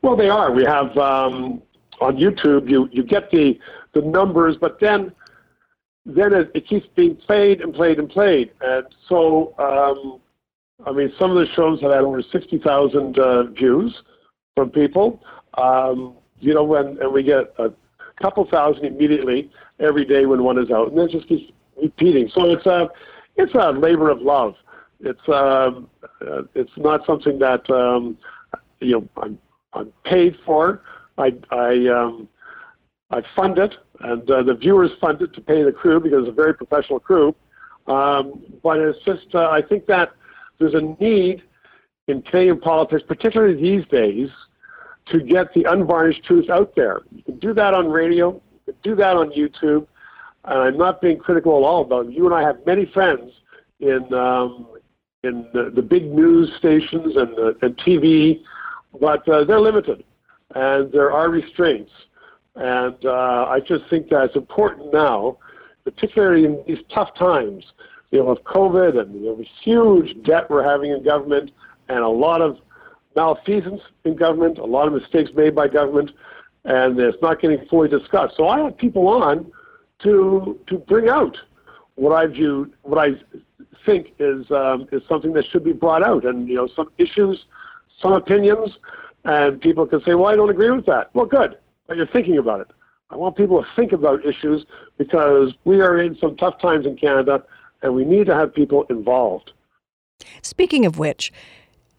Well, 0.00 0.16
they 0.16 0.30
are. 0.30 0.50
We 0.50 0.64
have 0.64 0.96
um, 0.96 1.60
on 2.00 2.16
YouTube. 2.16 2.70
You 2.70 2.88
you 2.92 3.02
get 3.02 3.30
the 3.30 3.58
the 3.92 4.00
numbers, 4.00 4.56
but 4.56 4.80
then 4.80 5.12
then 6.06 6.34
it, 6.34 6.50
it, 6.54 6.66
keeps 6.66 6.86
being 6.94 7.16
played 7.16 7.60
and 7.60 7.74
played 7.74 7.98
and 7.98 8.08
played. 8.08 8.50
And 8.60 8.84
so, 9.08 9.54
um, 9.58 10.20
I 10.86 10.92
mean, 10.92 11.12
some 11.18 11.30
of 11.30 11.36
the 11.36 11.46
shows 11.54 11.80
have 11.80 11.92
had 11.92 12.00
over 12.00 12.22
60,000 12.22 13.18
uh, 13.18 13.42
views 13.44 14.02
from 14.54 14.70
people. 14.70 15.22
Um, 15.56 16.14
you 16.40 16.52
know, 16.52 16.64
when 16.64 16.98
and 17.00 17.12
we 17.12 17.22
get 17.22 17.54
a 17.58 17.70
couple 18.20 18.46
thousand 18.50 18.84
immediately 18.84 19.50
every 19.80 20.04
day 20.04 20.26
when 20.26 20.42
one 20.42 20.58
is 20.58 20.70
out, 20.70 20.88
and 20.88 20.98
then 20.98 21.08
just 21.08 21.28
keeps 21.28 21.50
repeating. 21.80 22.28
So 22.34 22.50
it's 22.50 22.66
a 22.66 22.88
it's 23.36 23.54
a 23.54 23.70
labor 23.70 24.10
of 24.10 24.20
love. 24.20 24.54
It's 25.00 25.26
um, 25.28 25.88
uh, 26.20 26.42
it's 26.54 26.72
not 26.76 27.06
something 27.06 27.38
that 27.38 27.68
um, 27.70 28.18
you 28.80 29.00
know 29.00 29.08
I'm 29.22 29.38
I'm 29.72 29.92
paid 30.04 30.36
for. 30.44 30.82
I 31.18 31.32
I 31.50 31.86
um, 31.88 32.28
I 33.14 33.22
fund 33.36 33.58
it 33.58 33.74
and 34.00 34.28
uh, 34.28 34.42
the 34.42 34.54
viewers 34.54 34.90
fund 35.00 35.22
it 35.22 35.32
to 35.34 35.40
pay 35.40 35.62
the 35.62 35.70
crew 35.70 36.00
because 36.00 36.22
it's 36.22 36.28
a 36.28 36.32
very 36.32 36.52
professional 36.52 36.98
crew. 36.98 37.34
Um, 37.86 38.42
but 38.62 38.78
it's 38.78 38.98
just, 39.04 39.34
uh, 39.34 39.50
I 39.50 39.62
think 39.62 39.86
that 39.86 40.10
there's 40.58 40.74
a 40.74 40.80
need 41.02 41.42
in 42.08 42.22
Canadian 42.22 42.60
politics, 42.60 43.04
particularly 43.06 43.60
these 43.60 43.86
days, 43.88 44.30
to 45.06 45.20
get 45.20 45.52
the 45.54 45.64
unvarnished 45.64 46.24
truth 46.24 46.50
out 46.50 46.74
there. 46.74 47.02
You 47.12 47.22
can 47.22 47.38
do 47.38 47.54
that 47.54 47.72
on 47.72 47.88
radio, 47.88 48.32
you 48.66 48.72
can 48.72 48.76
do 48.82 48.96
that 48.96 49.16
on 49.16 49.30
YouTube, 49.30 49.86
and 50.44 50.58
I'm 50.58 50.76
not 50.76 51.00
being 51.00 51.18
critical 51.18 51.56
at 51.56 51.66
all 51.66 51.82
about 51.82 52.06
it. 52.06 52.12
You 52.12 52.26
and 52.26 52.34
I 52.34 52.42
have 52.42 52.64
many 52.66 52.86
friends 52.86 53.30
in 53.80 54.12
um, 54.12 54.66
in 55.22 55.46
the, 55.54 55.72
the, 55.74 55.80
big 55.80 56.04
news 56.12 56.52
stations 56.58 57.16
and, 57.16 57.38
uh, 57.38 57.54
and 57.62 57.74
TV, 57.78 58.42
but 59.00 59.26
uh, 59.26 59.42
they're 59.44 59.60
limited, 59.60 60.04
and 60.54 60.92
there 60.92 61.10
are 61.10 61.30
restraints. 61.30 61.90
And 62.56 63.04
uh, 63.04 63.46
I 63.48 63.60
just 63.60 63.88
think 63.90 64.10
that 64.10 64.24
it's 64.24 64.36
important 64.36 64.92
now, 64.92 65.38
particularly 65.84 66.44
in 66.44 66.62
these 66.66 66.78
tough 66.92 67.14
times, 67.14 67.64
you 68.10 68.20
know, 68.20 68.26
with 68.26 68.44
COVID 68.44 69.00
and 69.00 69.14
you 69.14 69.26
know, 69.26 69.36
the 69.36 69.46
huge 69.62 70.22
debt 70.22 70.48
we're 70.48 70.62
having 70.62 70.92
in 70.92 71.02
government 71.02 71.50
and 71.88 71.98
a 71.98 72.08
lot 72.08 72.40
of 72.40 72.58
malfeasance 73.16 73.80
in 74.04 74.14
government, 74.14 74.58
a 74.58 74.64
lot 74.64 74.86
of 74.86 74.92
mistakes 74.92 75.30
made 75.34 75.54
by 75.54 75.66
government, 75.66 76.12
and 76.64 76.98
it's 76.98 77.18
not 77.20 77.40
getting 77.40 77.64
fully 77.66 77.88
discussed. 77.88 78.36
So 78.36 78.48
I 78.48 78.60
have 78.60 78.76
people 78.76 79.08
on 79.08 79.50
to 80.04 80.58
to 80.68 80.78
bring 80.78 81.08
out 81.08 81.36
what 81.96 82.12
I 82.12 82.26
view, 82.26 82.72
what 82.82 82.98
I 82.98 83.14
think 83.84 84.14
is 84.18 84.48
um, 84.52 84.88
is 84.92 85.02
something 85.08 85.32
that 85.34 85.44
should 85.46 85.64
be 85.64 85.72
brought 85.72 86.06
out, 86.06 86.24
and 86.24 86.48
you 86.48 86.54
know, 86.54 86.68
some 86.74 86.90
issues, 86.98 87.44
some 88.00 88.12
opinions, 88.12 88.78
and 89.24 89.60
people 89.60 89.86
can 89.86 90.02
say, 90.04 90.14
"Well, 90.14 90.26
I 90.26 90.36
don't 90.36 90.50
agree 90.50 90.70
with 90.70 90.86
that." 90.86 91.10
Well, 91.14 91.26
good 91.26 91.58
but 91.86 91.96
you're 91.96 92.06
thinking 92.06 92.38
about 92.38 92.60
it. 92.60 92.68
I 93.10 93.16
want 93.16 93.36
people 93.36 93.62
to 93.62 93.68
think 93.76 93.92
about 93.92 94.24
issues 94.24 94.64
because 94.98 95.54
we 95.64 95.80
are 95.80 95.98
in 95.98 96.16
some 96.16 96.36
tough 96.36 96.60
times 96.60 96.86
in 96.86 96.96
Canada 96.96 97.44
and 97.82 97.94
we 97.94 98.04
need 98.04 98.26
to 98.26 98.34
have 98.34 98.54
people 98.54 98.84
involved. 98.90 99.52
Speaking 100.42 100.86
of 100.86 100.98
which, 100.98 101.32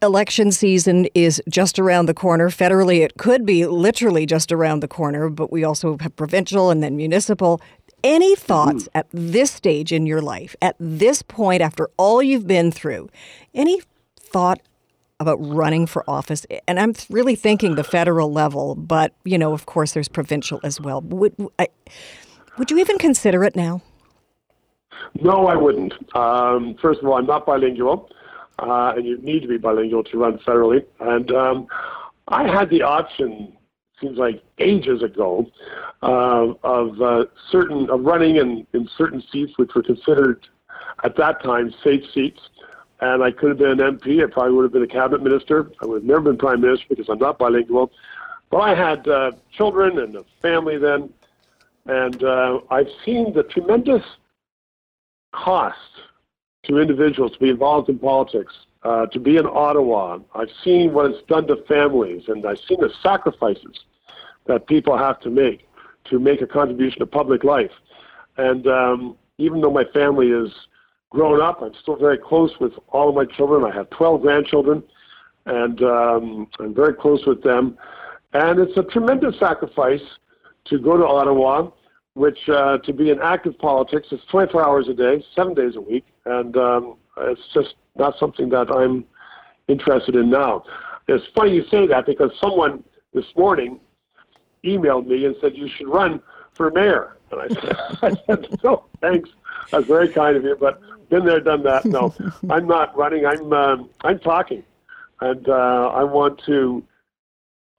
election 0.02 0.52
season 0.52 1.06
is 1.14 1.40
just 1.48 1.78
around 1.78 2.06
the 2.06 2.14
corner. 2.14 2.50
Federally, 2.50 3.04
it 3.04 3.16
could 3.16 3.46
be 3.46 3.66
literally 3.66 4.26
just 4.26 4.52
around 4.52 4.80
the 4.80 4.88
corner, 4.88 5.28
but 5.28 5.50
we 5.50 5.64
also 5.64 5.96
have 5.98 6.14
provincial 6.16 6.70
and 6.70 6.82
then 6.82 6.96
municipal. 6.96 7.60
Any 8.04 8.36
thoughts 8.36 8.84
mm-hmm. 8.84 8.98
at 8.98 9.06
this 9.12 9.50
stage 9.50 9.92
in 9.92 10.06
your 10.06 10.20
life, 10.20 10.54
at 10.60 10.76
this 10.78 11.22
point, 11.22 11.62
after 11.62 11.88
all 11.96 12.22
you've 12.22 12.46
been 12.46 12.70
through, 12.70 13.08
any 13.54 13.80
thought 14.18 14.60
about 15.18 15.36
running 15.36 15.86
for 15.86 16.04
office, 16.08 16.46
and 16.68 16.78
I'm 16.78 16.94
really 17.10 17.34
thinking 17.34 17.74
the 17.74 17.84
federal 17.84 18.32
level, 18.32 18.74
but 18.74 19.14
you 19.24 19.38
know, 19.38 19.52
of 19.52 19.66
course, 19.66 19.92
there's 19.92 20.08
provincial 20.08 20.60
as 20.62 20.80
well. 20.80 21.00
Would 21.00 21.34
would 22.58 22.70
you 22.70 22.78
even 22.78 22.98
consider 22.98 23.44
it 23.44 23.56
now? 23.56 23.82
No, 25.20 25.46
I 25.46 25.56
wouldn't. 25.56 25.94
Um, 26.16 26.76
first 26.80 27.00
of 27.00 27.06
all, 27.06 27.14
I'm 27.14 27.26
not 27.26 27.46
bilingual, 27.46 28.10
uh, 28.58 28.94
and 28.96 29.06
you 29.06 29.18
need 29.18 29.40
to 29.40 29.48
be 29.48 29.58
bilingual 29.58 30.04
to 30.04 30.18
run 30.18 30.38
federally. 30.38 30.84
And 31.00 31.30
um, 31.32 31.66
I 32.28 32.46
had 32.46 32.70
the 32.70 32.82
option, 32.82 33.56
seems 34.00 34.18
like 34.18 34.42
ages 34.58 35.02
ago, 35.02 35.46
uh, 36.02 36.54
of 36.62 37.00
uh, 37.00 37.24
certain 37.50 37.88
of 37.90 38.02
running 38.02 38.36
in, 38.36 38.66
in 38.72 38.88
certain 38.96 39.22
seats 39.32 39.52
which 39.56 39.70
were 39.74 39.82
considered 39.82 40.46
at 41.04 41.16
that 41.16 41.42
time 41.42 41.74
safe 41.84 42.02
seats 42.12 42.40
and 43.00 43.22
I 43.22 43.30
could 43.30 43.50
have 43.50 43.58
been 43.58 43.80
an 43.80 43.98
MP. 43.98 44.22
I 44.22 44.30
probably 44.30 44.52
would 44.52 44.64
have 44.64 44.72
been 44.72 44.82
a 44.82 44.86
cabinet 44.86 45.22
minister. 45.22 45.70
I 45.82 45.86
would 45.86 46.02
have 46.02 46.04
never 46.04 46.22
been 46.22 46.38
prime 46.38 46.60
minister 46.60 46.86
because 46.88 47.08
I'm 47.08 47.18
not 47.18 47.38
bilingual. 47.38 47.92
But 48.50 48.58
I 48.58 48.74
had 48.74 49.06
uh, 49.08 49.32
children 49.56 49.98
and 49.98 50.14
a 50.16 50.24
family 50.40 50.78
then, 50.78 51.12
and 51.86 52.22
uh, 52.22 52.60
I've 52.70 52.88
seen 53.04 53.32
the 53.32 53.42
tremendous 53.42 54.02
cost 55.32 55.78
to 56.64 56.78
individuals 56.78 57.32
to 57.32 57.38
be 57.38 57.50
involved 57.50 57.88
in 57.88 57.98
politics, 57.98 58.54
uh, 58.82 59.06
to 59.06 59.20
be 59.20 59.36
in 59.36 59.46
Ottawa. 59.46 60.18
I've 60.34 60.50
seen 60.64 60.92
what 60.92 61.10
it's 61.10 61.26
done 61.26 61.46
to 61.48 61.56
families, 61.68 62.24
and 62.28 62.46
I've 62.46 62.60
seen 62.68 62.80
the 62.80 62.90
sacrifices 63.02 63.80
that 64.46 64.66
people 64.66 64.96
have 64.96 65.20
to 65.20 65.30
make 65.30 65.68
to 66.04 66.18
make 66.20 66.40
a 66.40 66.46
contribution 66.46 67.00
to 67.00 67.06
public 67.06 67.42
life. 67.42 67.72
And 68.36 68.66
um, 68.68 69.16
even 69.38 69.60
though 69.60 69.72
my 69.72 69.84
family 69.92 70.28
is 70.28 70.52
grown 71.10 71.40
up. 71.40 71.62
I'm 71.62 71.72
still 71.80 71.96
very 71.96 72.18
close 72.18 72.52
with 72.60 72.72
all 72.88 73.08
of 73.08 73.14
my 73.14 73.24
children. 73.24 73.64
I 73.64 73.74
have 73.74 73.90
12 73.90 74.22
grandchildren, 74.22 74.82
and 75.46 75.82
um, 75.82 76.48
I'm 76.58 76.74
very 76.74 76.94
close 76.94 77.24
with 77.26 77.42
them. 77.42 77.78
And 78.32 78.58
it's 78.58 78.76
a 78.76 78.82
tremendous 78.82 79.38
sacrifice 79.38 80.02
to 80.66 80.78
go 80.78 80.96
to 80.96 81.06
Ottawa, 81.06 81.70
which 82.14 82.48
uh, 82.48 82.78
to 82.78 82.92
be 82.92 83.10
in 83.10 83.20
active 83.20 83.58
politics 83.58 84.08
is 84.10 84.20
24 84.30 84.64
hours 84.64 84.88
a 84.88 84.94
day, 84.94 85.24
seven 85.34 85.54
days 85.54 85.76
a 85.76 85.80
week, 85.80 86.04
and 86.24 86.56
um, 86.56 86.96
it's 87.18 87.40
just 87.54 87.74
not 87.96 88.18
something 88.18 88.48
that 88.50 88.70
I'm 88.70 89.04
interested 89.68 90.16
in 90.16 90.30
now. 90.30 90.64
It's 91.08 91.24
funny 91.34 91.54
you 91.54 91.64
say 91.70 91.86
that 91.86 92.06
because 92.06 92.30
someone 92.40 92.82
this 93.14 93.26
morning 93.36 93.80
emailed 94.64 95.06
me 95.06 95.24
and 95.24 95.36
said 95.40 95.56
you 95.56 95.68
should 95.68 95.88
run 95.88 96.20
for 96.54 96.70
mayor. 96.70 97.15
And 97.30 97.40
I 97.40 97.48
said, 97.48 97.76
I 98.02 98.16
said 98.26 98.58
no, 98.62 98.84
thanks. 99.00 99.30
That's 99.70 99.86
very 99.86 100.08
kind 100.08 100.36
of 100.36 100.44
you, 100.44 100.56
but 100.58 100.80
been 101.08 101.24
there, 101.24 101.40
done 101.40 101.62
that. 101.64 101.84
No, 101.84 102.14
I'm 102.50 102.66
not 102.66 102.96
running. 102.96 103.26
I'm 103.26 103.52
um, 103.52 103.90
I'm 104.02 104.18
talking, 104.18 104.62
and 105.20 105.48
uh, 105.48 105.90
I 105.94 106.04
want 106.04 106.40
to 106.46 106.82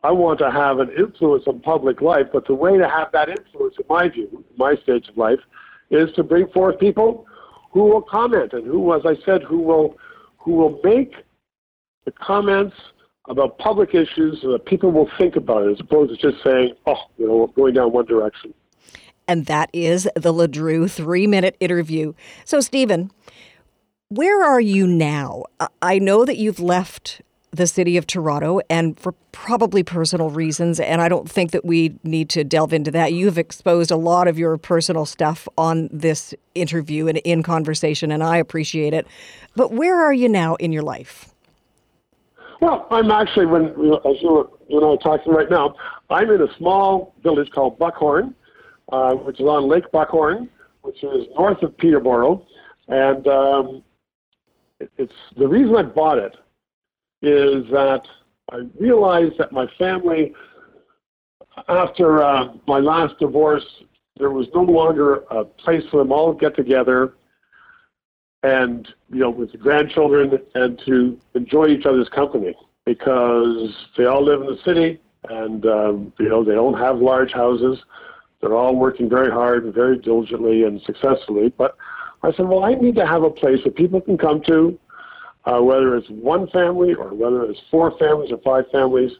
I 0.03 0.11
want 0.11 0.39
to 0.39 0.51
have 0.51 0.79
an 0.79 0.89
influence 0.97 1.45
on 1.47 1.59
public 1.59 2.01
life. 2.01 2.27
But 2.31 2.47
the 2.47 2.55
way 2.55 2.77
to 2.77 2.87
have 2.87 3.11
that 3.13 3.29
influence, 3.29 3.75
in 3.77 3.85
my 3.89 4.09
view, 4.09 4.43
my 4.57 4.75
stage 4.75 5.09
of 5.09 5.17
life, 5.17 5.39
is 5.89 6.11
to 6.13 6.23
bring 6.23 6.47
forth 6.49 6.79
people 6.79 7.25
who 7.71 7.83
will 7.83 8.01
comment 8.01 8.53
and 8.53 8.65
who, 8.65 8.93
as 8.93 9.01
I 9.05 9.15
said, 9.25 9.43
who 9.43 9.59
will 9.59 9.97
who 10.37 10.53
will 10.53 10.79
make 10.83 11.13
the 12.05 12.11
comments 12.11 12.75
about 13.29 13.57
public 13.57 13.93
issues 13.93 14.41
so 14.41 14.53
that 14.53 14.65
people 14.65 14.91
will 14.91 15.09
think 15.17 15.35
about 15.35 15.67
it 15.67 15.71
as 15.73 15.79
opposed 15.81 16.17
to 16.17 16.31
just 16.31 16.41
saying, 16.41 16.73
oh, 16.85 16.95
you 17.17 17.27
know, 17.27 17.47
going 17.47 17.73
down 17.73 17.91
one 17.91 18.05
direction 18.05 18.53
and 19.27 19.45
that 19.45 19.69
is 19.73 20.09
the 20.15 20.33
LeDrew 20.33 20.89
three 20.89 21.27
minute 21.27 21.55
interview. 21.59 22.13
So, 22.45 22.59
Stephen, 22.59 23.11
where 24.09 24.43
are 24.43 24.61
you 24.61 24.87
now? 24.87 25.43
I 25.81 25.99
know 25.99 26.25
that 26.25 26.37
you've 26.37 26.59
left 26.59 27.21
the 27.51 27.67
city 27.67 27.97
of 27.97 28.05
Toronto 28.05 28.59
and 28.69 28.99
for 28.99 29.13
probably 29.31 29.83
personal 29.83 30.29
reasons, 30.29 30.79
and 30.79 31.01
I 31.01 31.09
don't 31.09 31.29
think 31.29 31.51
that 31.51 31.65
we 31.65 31.97
need 32.03 32.29
to 32.29 32.43
delve 32.43 32.73
into 32.73 32.91
that. 32.91 33.13
You've 33.13 33.37
exposed 33.37 33.91
a 33.91 33.95
lot 33.95 34.27
of 34.27 34.37
your 34.37 34.57
personal 34.57 35.05
stuff 35.05 35.47
on 35.57 35.89
this 35.91 36.33
interview 36.55 37.07
and 37.07 37.17
in 37.19 37.43
conversation, 37.43 38.11
and 38.11 38.23
I 38.23 38.37
appreciate 38.37 38.93
it. 38.93 39.07
But 39.55 39.71
where 39.71 40.01
are 40.03 40.13
you 40.13 40.29
now 40.29 40.55
in 40.55 40.71
your 40.71 40.83
life? 40.83 41.33
Well, 42.59 42.87
I'm 42.89 43.11
actually, 43.11 43.45
when 43.45 43.65
as 43.67 44.21
you, 44.21 44.49
you 44.67 44.79
know, 44.81 44.97
talking 44.97 45.31
right 45.31 45.49
now, 45.49 45.75
I'm 46.09 46.29
in 46.31 46.41
a 46.41 46.53
small 46.57 47.13
village 47.21 47.51
called 47.51 47.77
Buckhorn, 47.77 48.33
uh, 48.91 49.13
which 49.13 49.39
is 49.39 49.45
on 49.45 49.67
Lake 49.67 49.91
Buckhorn, 49.91 50.49
which 50.81 51.03
is 51.03 51.27
north 51.37 51.61
of 51.63 51.77
Peterborough, 51.77 52.45
and 52.87 53.27
um, 53.27 53.83
it, 54.79 54.91
it's 54.97 55.13
the 55.37 55.47
reason 55.47 55.75
I 55.75 55.83
bought 55.83 56.17
it 56.17 56.35
is 57.21 57.69
that 57.71 58.03
I 58.51 58.61
realized 58.79 59.37
that 59.39 59.51
my 59.51 59.67
family, 59.77 60.33
after 61.67 62.23
uh, 62.23 62.53
my 62.67 62.79
last 62.79 63.17
divorce, 63.19 63.65
there 64.17 64.31
was 64.31 64.47
no 64.53 64.61
longer 64.61 65.23
a 65.31 65.43
place 65.43 65.83
for 65.91 65.97
them 65.97 66.11
all 66.11 66.33
to 66.33 66.39
get 66.39 66.55
together 66.55 67.13
and 68.43 68.87
you 69.11 69.19
know 69.19 69.29
with 69.29 69.51
the 69.51 69.57
grandchildren 69.57 70.31
and 70.55 70.81
to 70.85 71.19
enjoy 71.33 71.67
each 71.67 71.85
other's 71.85 72.09
company 72.09 72.55
because 72.85 73.73
they 73.97 74.05
all 74.05 74.23
live 74.23 74.41
in 74.41 74.47
the 74.47 74.59
city 74.63 75.01
and 75.29 75.65
um, 75.65 76.13
you 76.19 76.29
know 76.29 76.43
they 76.43 76.53
don't 76.53 76.77
have 76.77 76.97
large 76.97 77.31
houses. 77.33 77.79
They're 78.41 78.55
all 78.55 78.75
working 78.75 79.09
very 79.09 79.31
hard 79.31 79.65
and 79.65 79.73
very 79.73 79.97
diligently 79.97 80.63
and 80.63 80.81
successfully. 80.81 81.49
But 81.49 81.75
I 82.23 82.31
said, 82.33 82.47
well, 82.47 82.63
I 82.63 82.75
need 82.75 82.95
to 82.95 83.05
have 83.05 83.23
a 83.23 83.29
place 83.29 83.63
where 83.65 83.71
people 83.71 84.01
can 84.01 84.17
come 84.17 84.41
to, 84.43 84.79
uh, 85.45 85.61
whether 85.61 85.95
it's 85.95 86.09
one 86.09 86.47
family 86.49 86.93
or 86.93 87.13
whether 87.13 87.43
it's 87.45 87.61
four 87.71 87.97
families 87.97 88.31
or 88.31 88.37
five 88.39 88.69
families, 88.71 89.11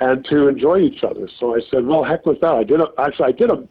and 0.00 0.24
to 0.26 0.48
enjoy 0.48 0.78
each 0.80 1.04
other. 1.04 1.28
So 1.38 1.56
I 1.56 1.60
said, 1.70 1.84
well, 1.84 2.04
heck 2.04 2.24
with 2.26 2.40
that. 2.40 2.54
I 2.54 2.64
did 2.64 2.80
a, 2.80 2.88
actually 2.98 3.26
I 3.26 3.32
did 3.32 3.50
a 3.50 3.68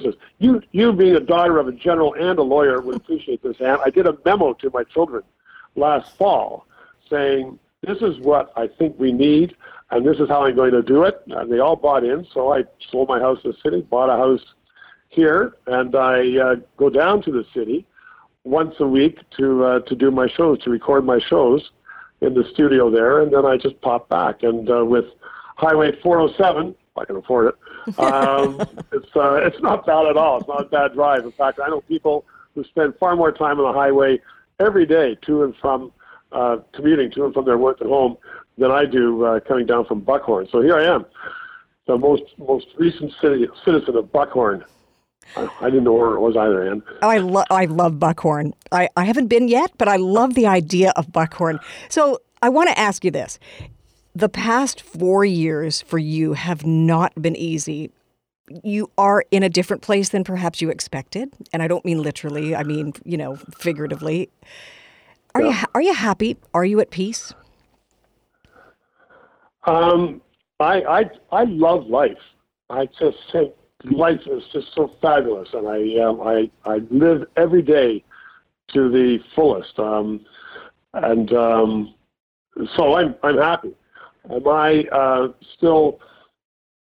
is 0.00 0.14
you 0.38 0.62
you 0.72 0.92
being 0.92 1.16
a 1.16 1.20
daughter 1.20 1.58
of 1.58 1.68
a 1.68 1.72
general 1.72 2.14
and 2.14 2.38
a 2.38 2.42
lawyer 2.42 2.80
would 2.80 2.96
appreciate 2.96 3.42
this. 3.42 3.56
And 3.60 3.78
I 3.84 3.90
did 3.90 4.06
a 4.06 4.16
memo 4.24 4.54
to 4.54 4.70
my 4.72 4.84
children 4.84 5.22
last 5.76 6.16
fall 6.16 6.66
saying 7.10 7.58
this 7.82 7.98
is 8.00 8.18
what 8.20 8.52
I 8.56 8.68
think 8.68 8.98
we 8.98 9.12
need, 9.12 9.54
and 9.92 10.06
this 10.06 10.18
is 10.18 10.28
how 10.28 10.46
I'm 10.46 10.56
going 10.56 10.72
to 10.72 10.82
do 10.82 11.04
it. 11.04 11.22
And 11.28 11.52
they 11.52 11.58
all 11.58 11.76
bought 11.76 12.02
in. 12.02 12.26
So 12.32 12.52
I 12.52 12.64
sold 12.90 13.08
my 13.08 13.20
house 13.20 13.38
in 13.44 13.50
the 13.50 13.56
city, 13.62 13.82
bought 13.82 14.08
a 14.08 14.16
house 14.16 14.44
here, 15.10 15.54
and 15.66 15.94
I 15.94 16.38
uh, 16.38 16.54
go 16.78 16.88
down 16.88 17.22
to 17.22 17.30
the 17.30 17.44
city 17.54 17.86
once 18.44 18.74
a 18.80 18.86
week 18.86 19.18
to 19.36 19.64
uh, 19.64 19.80
to 19.80 19.94
do 19.94 20.10
my 20.10 20.26
shows, 20.28 20.60
to 20.62 20.70
record 20.70 21.04
my 21.04 21.20
shows 21.20 21.70
in 22.22 22.32
the 22.34 22.44
studio 22.52 22.90
there, 22.90 23.20
and 23.20 23.32
then 23.32 23.44
I 23.44 23.58
just 23.58 23.80
pop 23.82 24.08
back. 24.08 24.42
And 24.42 24.68
uh, 24.70 24.84
with 24.84 25.04
Highway 25.56 25.92
407, 26.02 26.74
I 26.96 27.04
can 27.04 27.16
afford 27.16 27.48
it. 27.48 27.54
Um, 27.98 28.60
it's 28.92 29.16
uh, 29.16 29.34
it's 29.42 29.60
not 29.60 29.84
bad 29.84 30.06
at 30.06 30.16
all. 30.16 30.38
It's 30.38 30.46
not 30.46 30.62
a 30.62 30.68
bad 30.68 30.94
drive. 30.94 31.24
In 31.24 31.32
fact, 31.32 31.58
I 31.60 31.68
know 31.68 31.80
people 31.80 32.24
who 32.54 32.62
spend 32.62 32.94
far 33.00 33.16
more 33.16 33.32
time 33.32 33.58
on 33.58 33.72
the 33.72 33.76
highway 33.76 34.20
every 34.60 34.86
day 34.86 35.16
to 35.26 35.42
and 35.42 35.52
from 35.56 35.90
uh, 36.30 36.58
commuting 36.72 37.10
to 37.10 37.24
and 37.24 37.34
from 37.34 37.44
their 37.44 37.58
work 37.58 37.80
at 37.80 37.88
home 37.88 38.16
than 38.58 38.70
I 38.70 38.84
do 38.84 39.24
uh, 39.24 39.40
coming 39.40 39.66
down 39.66 39.84
from 39.86 40.00
Buckhorn. 40.00 40.48
So 40.50 40.60
here 40.60 40.76
I 40.76 40.84
am, 40.84 41.04
the 41.86 41.96
most 41.98 42.22
most 42.38 42.66
recent 42.78 43.12
city, 43.20 43.46
citizen 43.64 43.96
of 43.96 44.12
Buckhorn. 44.12 44.64
I, 45.36 45.48
I 45.60 45.70
didn't 45.70 45.84
know 45.84 45.92
where 45.92 46.14
it 46.14 46.20
was 46.20 46.36
either, 46.36 46.68
Ann. 46.68 46.82
Oh, 47.02 47.08
I, 47.08 47.18
lo- 47.18 47.44
I 47.50 47.66
love 47.66 47.98
Buckhorn. 47.98 48.54
I, 48.70 48.88
I 48.96 49.04
haven't 49.04 49.28
been 49.28 49.48
yet, 49.48 49.70
but 49.78 49.88
I 49.88 49.96
love 49.96 50.34
the 50.34 50.46
idea 50.46 50.92
of 50.96 51.12
Buckhorn. 51.12 51.60
So 51.88 52.20
I 52.42 52.48
want 52.48 52.68
to 52.70 52.78
ask 52.78 53.04
you 53.04 53.10
this. 53.10 53.38
The 54.14 54.28
past 54.28 54.80
four 54.80 55.24
years 55.24 55.80
for 55.80 55.98
you 55.98 56.34
have 56.34 56.66
not 56.66 57.14
been 57.20 57.36
easy. 57.36 57.90
You 58.62 58.90
are 58.98 59.24
in 59.30 59.42
a 59.42 59.48
different 59.48 59.82
place 59.82 60.10
than 60.10 60.24
perhaps 60.24 60.60
you 60.60 60.68
expected. 60.68 61.32
And 61.52 61.62
I 61.62 61.68
don't 61.68 61.84
mean 61.84 62.02
literally, 62.02 62.54
I 62.54 62.64
mean, 62.64 62.92
you 63.04 63.16
know, 63.16 63.36
figuratively. 63.56 64.28
Are 65.34 65.40
yeah. 65.40 65.60
you 65.60 65.66
are 65.74 65.82
you 65.82 65.94
happy? 65.94 66.36
Are 66.52 66.64
you 66.64 66.80
at 66.80 66.90
peace? 66.90 67.32
Um, 69.64 70.20
I 70.60 70.82
I 70.82 71.04
I 71.30 71.44
love 71.44 71.86
life. 71.86 72.18
I 72.70 72.86
just 72.86 73.18
think 73.32 73.52
life 73.84 74.20
is 74.26 74.42
just 74.52 74.68
so 74.74 74.92
fabulous, 75.00 75.48
and 75.52 75.68
I 75.68 76.04
um, 76.04 76.20
I 76.20 76.50
I 76.64 76.80
live 76.90 77.24
every 77.36 77.62
day 77.62 78.04
to 78.72 78.90
the 78.90 79.18
fullest. 79.34 79.78
Um, 79.78 80.24
and 80.94 81.32
um, 81.32 81.94
so 82.76 82.94
I'm 82.94 83.14
I'm 83.22 83.38
happy. 83.38 83.74
Am 84.30 84.46
I 84.46 84.84
uh, 84.92 85.28
still? 85.56 86.00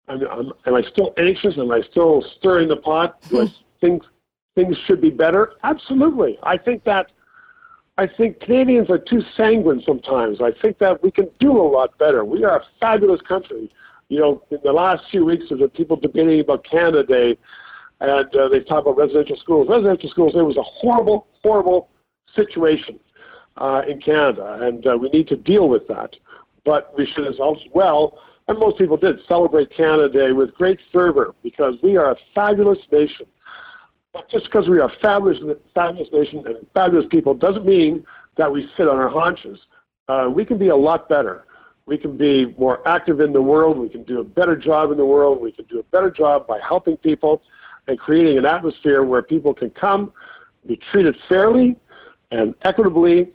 Am, 0.07 0.21
am, 0.23 0.51
am 0.65 0.75
I 0.75 0.81
still 0.91 1.13
anxious? 1.17 1.57
Am 1.57 1.71
I 1.71 1.81
still 1.89 2.23
stirring 2.37 2.67
the 2.67 2.77
pot? 2.77 3.21
Do 3.29 3.41
I 3.41 3.47
think 3.81 4.03
things 4.55 4.75
should 4.85 5.01
be 5.01 5.09
better? 5.09 5.53
Absolutely. 5.63 6.37
I 6.43 6.57
think 6.57 6.83
that 6.83 7.11
I 7.97 8.07
think 8.07 8.39
Canadians 8.39 8.89
are 8.89 8.97
too 8.97 9.21
sanguine 9.35 9.81
sometimes. 9.85 10.39
I 10.41 10.51
think 10.61 10.77
that 10.79 11.03
we 11.03 11.11
can 11.11 11.29
do 11.39 11.51
a 11.51 11.67
lot 11.67 11.97
better. 11.97 12.23
We 12.23 12.43
are 12.43 12.57
a 12.57 12.63
fabulous 12.79 13.21
country. 13.21 13.69
You 14.09 14.19
know, 14.19 14.43
in 14.49 14.59
the 14.63 14.71
last 14.71 15.03
few 15.11 15.25
weeks, 15.25 15.45
there 15.49 15.57
there's 15.57 15.71
people 15.71 15.97
debating 15.97 16.39
about 16.39 16.63
Canada 16.63 17.03
Day, 17.03 17.37
and 17.99 18.35
uh, 18.35 18.49
they 18.49 18.61
talk 18.61 18.85
about 18.85 18.97
residential 18.97 19.37
schools. 19.37 19.67
Residential 19.69 20.09
schools, 20.09 20.33
there 20.33 20.45
was 20.45 20.57
a 20.57 20.63
horrible, 20.63 21.27
horrible 21.43 21.89
situation 22.35 22.99
uh, 23.57 23.81
in 23.87 24.01
Canada, 24.01 24.59
and 24.61 24.87
uh, 24.87 24.97
we 24.97 25.09
need 25.09 25.27
to 25.27 25.35
deal 25.35 25.69
with 25.69 25.87
that. 25.87 26.15
But 26.65 26.93
we 26.97 27.05
should 27.05 27.27
as 27.27 27.35
well, 27.73 28.19
and 28.47 28.59
most 28.59 28.77
people 28.77 28.97
did, 28.97 29.17
celebrate 29.27 29.75
Canada 29.75 30.09
Day 30.09 30.31
with 30.31 30.53
great 30.55 30.79
fervor 30.91 31.35
because 31.43 31.75
we 31.83 31.97
are 31.97 32.11
a 32.11 32.15
fabulous 32.33 32.79
nation. 32.91 33.25
But 34.13 34.29
just 34.29 34.45
because 34.45 34.67
we 34.67 34.79
are 34.79 34.89
a 34.89 34.99
fabulous, 35.01 35.37
fabulous 35.73 36.09
nation 36.11 36.43
and 36.45 36.57
fabulous 36.73 37.05
people 37.09 37.33
doesn't 37.33 37.65
mean 37.65 38.05
that 38.37 38.51
we 38.51 38.69
sit 38.75 38.87
on 38.87 38.97
our 38.97 39.09
haunches. 39.09 39.59
Uh, 40.07 40.29
we 40.33 40.45
can 40.45 40.57
be 40.57 40.69
a 40.69 40.75
lot 40.75 41.07
better. 41.07 41.45
We 41.85 41.97
can 41.97 42.17
be 42.17 42.53
more 42.57 42.85
active 42.87 43.21
in 43.21 43.33
the 43.33 43.41
world. 43.41 43.77
We 43.77 43.89
can 43.89 44.03
do 44.03 44.19
a 44.19 44.23
better 44.23 44.55
job 44.55 44.91
in 44.91 44.97
the 44.97 45.05
world. 45.05 45.41
We 45.41 45.51
can 45.51 45.65
do 45.65 45.79
a 45.79 45.83
better 45.83 46.11
job 46.11 46.47
by 46.47 46.59
helping 46.59 46.97
people 46.97 47.41
and 47.87 47.97
creating 47.97 48.37
an 48.37 48.45
atmosphere 48.45 49.03
where 49.03 49.21
people 49.21 49.53
can 49.53 49.69
come, 49.71 50.11
be 50.67 50.79
treated 50.91 51.15
fairly 51.27 51.75
and 52.31 52.53
equitably. 52.63 53.29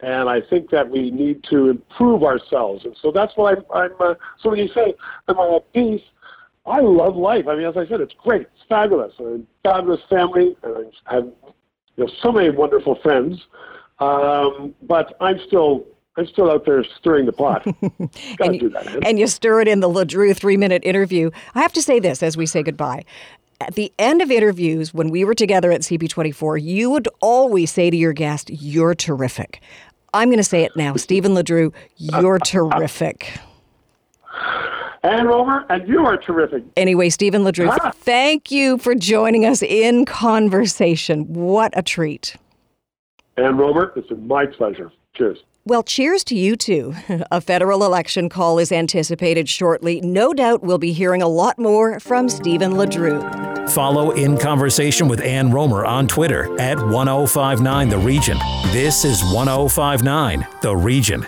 And 0.00 0.28
I 0.28 0.40
think 0.40 0.70
that 0.70 0.88
we 0.88 1.10
need 1.10 1.44
to 1.50 1.68
improve 1.70 2.24
ourselves. 2.24 2.84
And 2.84 2.96
so 3.00 3.10
that's 3.12 3.32
why 3.36 3.52
I'm, 3.52 3.64
I'm 3.72 3.90
uh, 4.00 4.14
so 4.40 4.50
when 4.50 4.58
you 4.58 4.68
say, 4.74 4.94
am 5.28 5.38
I 5.38 5.56
at 5.56 5.72
peace? 5.72 6.02
I 6.66 6.80
love 6.80 7.16
life. 7.16 7.46
I 7.46 7.56
mean, 7.56 7.66
as 7.66 7.76
I 7.76 7.86
said, 7.86 8.00
it's 8.00 8.14
great. 8.14 8.42
It's 8.42 8.64
fabulous. 8.68 9.12
A 9.18 9.40
fabulous 9.62 10.00
family, 10.08 10.56
I 10.64 11.14
have 11.14 11.24
you 11.96 12.04
know, 12.04 12.10
so 12.22 12.32
many 12.32 12.50
wonderful 12.50 12.96
friends. 12.96 13.46
Um, 13.98 14.74
but 14.82 15.16
I'm 15.20 15.38
still 15.46 15.84
I'm 16.16 16.26
still 16.26 16.50
out 16.50 16.64
there 16.64 16.84
stirring 16.98 17.26
the 17.26 17.32
pot. 17.32 17.66
and, 18.40 18.60
you, 18.60 18.70
that, 18.70 19.04
and 19.04 19.18
you 19.18 19.26
stir 19.26 19.60
it 19.60 19.68
in 19.68 19.80
the 19.80 19.88
LeDrew 19.88 20.36
three 20.36 20.56
minute 20.56 20.82
interview. 20.84 21.30
I 21.54 21.60
have 21.60 21.72
to 21.74 21.82
say 21.82 22.00
this 22.00 22.22
as 22.22 22.36
we 22.36 22.46
say 22.46 22.62
goodbye. 22.62 23.04
At 23.60 23.74
the 23.74 23.92
end 23.98 24.20
of 24.20 24.30
interviews, 24.30 24.92
when 24.92 25.10
we 25.10 25.24
were 25.24 25.34
together 25.34 25.70
at 25.70 25.82
CP24, 25.82 26.60
you 26.62 26.90
would 26.90 27.08
always 27.20 27.70
say 27.70 27.88
to 27.88 27.96
your 27.96 28.12
guest, 28.12 28.50
You're 28.50 28.94
terrific. 28.94 29.60
I'm 30.12 30.28
going 30.28 30.38
to 30.38 30.44
say 30.44 30.62
it 30.62 30.76
now. 30.76 30.94
Stephen 30.96 31.34
LeDrew, 31.34 31.72
you're 31.96 32.38
terrific. 32.44 33.38
Ann 35.04 35.26
Romer, 35.26 35.66
and 35.68 35.86
you 35.86 36.06
are 36.06 36.16
terrific. 36.16 36.64
Anyway, 36.78 37.10
Stephen 37.10 37.42
LeDrew, 37.42 37.68
ah. 37.68 37.92
thank 37.94 38.50
you 38.50 38.78
for 38.78 38.94
joining 38.94 39.44
us 39.44 39.62
in 39.62 40.06
conversation. 40.06 41.26
What 41.32 41.74
a 41.76 41.82
treat. 41.82 42.36
Ann 43.36 43.58
Romer, 43.58 43.92
it's 43.96 44.08
my 44.22 44.46
pleasure. 44.46 44.90
Cheers. 45.14 45.38
Well, 45.66 45.82
cheers 45.82 46.24
to 46.24 46.34
you 46.34 46.56
too. 46.56 46.94
A 47.30 47.40
federal 47.40 47.84
election 47.84 48.28
call 48.30 48.58
is 48.58 48.72
anticipated 48.72 49.48
shortly. 49.48 50.00
No 50.00 50.32
doubt 50.32 50.62
we'll 50.62 50.78
be 50.78 50.92
hearing 50.92 51.20
a 51.20 51.28
lot 51.28 51.58
more 51.58 52.00
from 52.00 52.28
Stephen 52.30 52.72
LeDrew. 52.72 53.70
Follow 53.70 54.10
In 54.12 54.38
Conversation 54.38 55.08
with 55.08 55.20
Ann 55.20 55.50
Romer 55.50 55.84
on 55.84 56.06
Twitter 56.06 56.44
at 56.58 56.78
1059 56.78 57.88
The 57.88 57.98
Region. 57.98 58.38
This 58.72 59.04
is 59.04 59.22
1059 59.32 60.46
The 60.62 60.76
Region. 60.76 61.26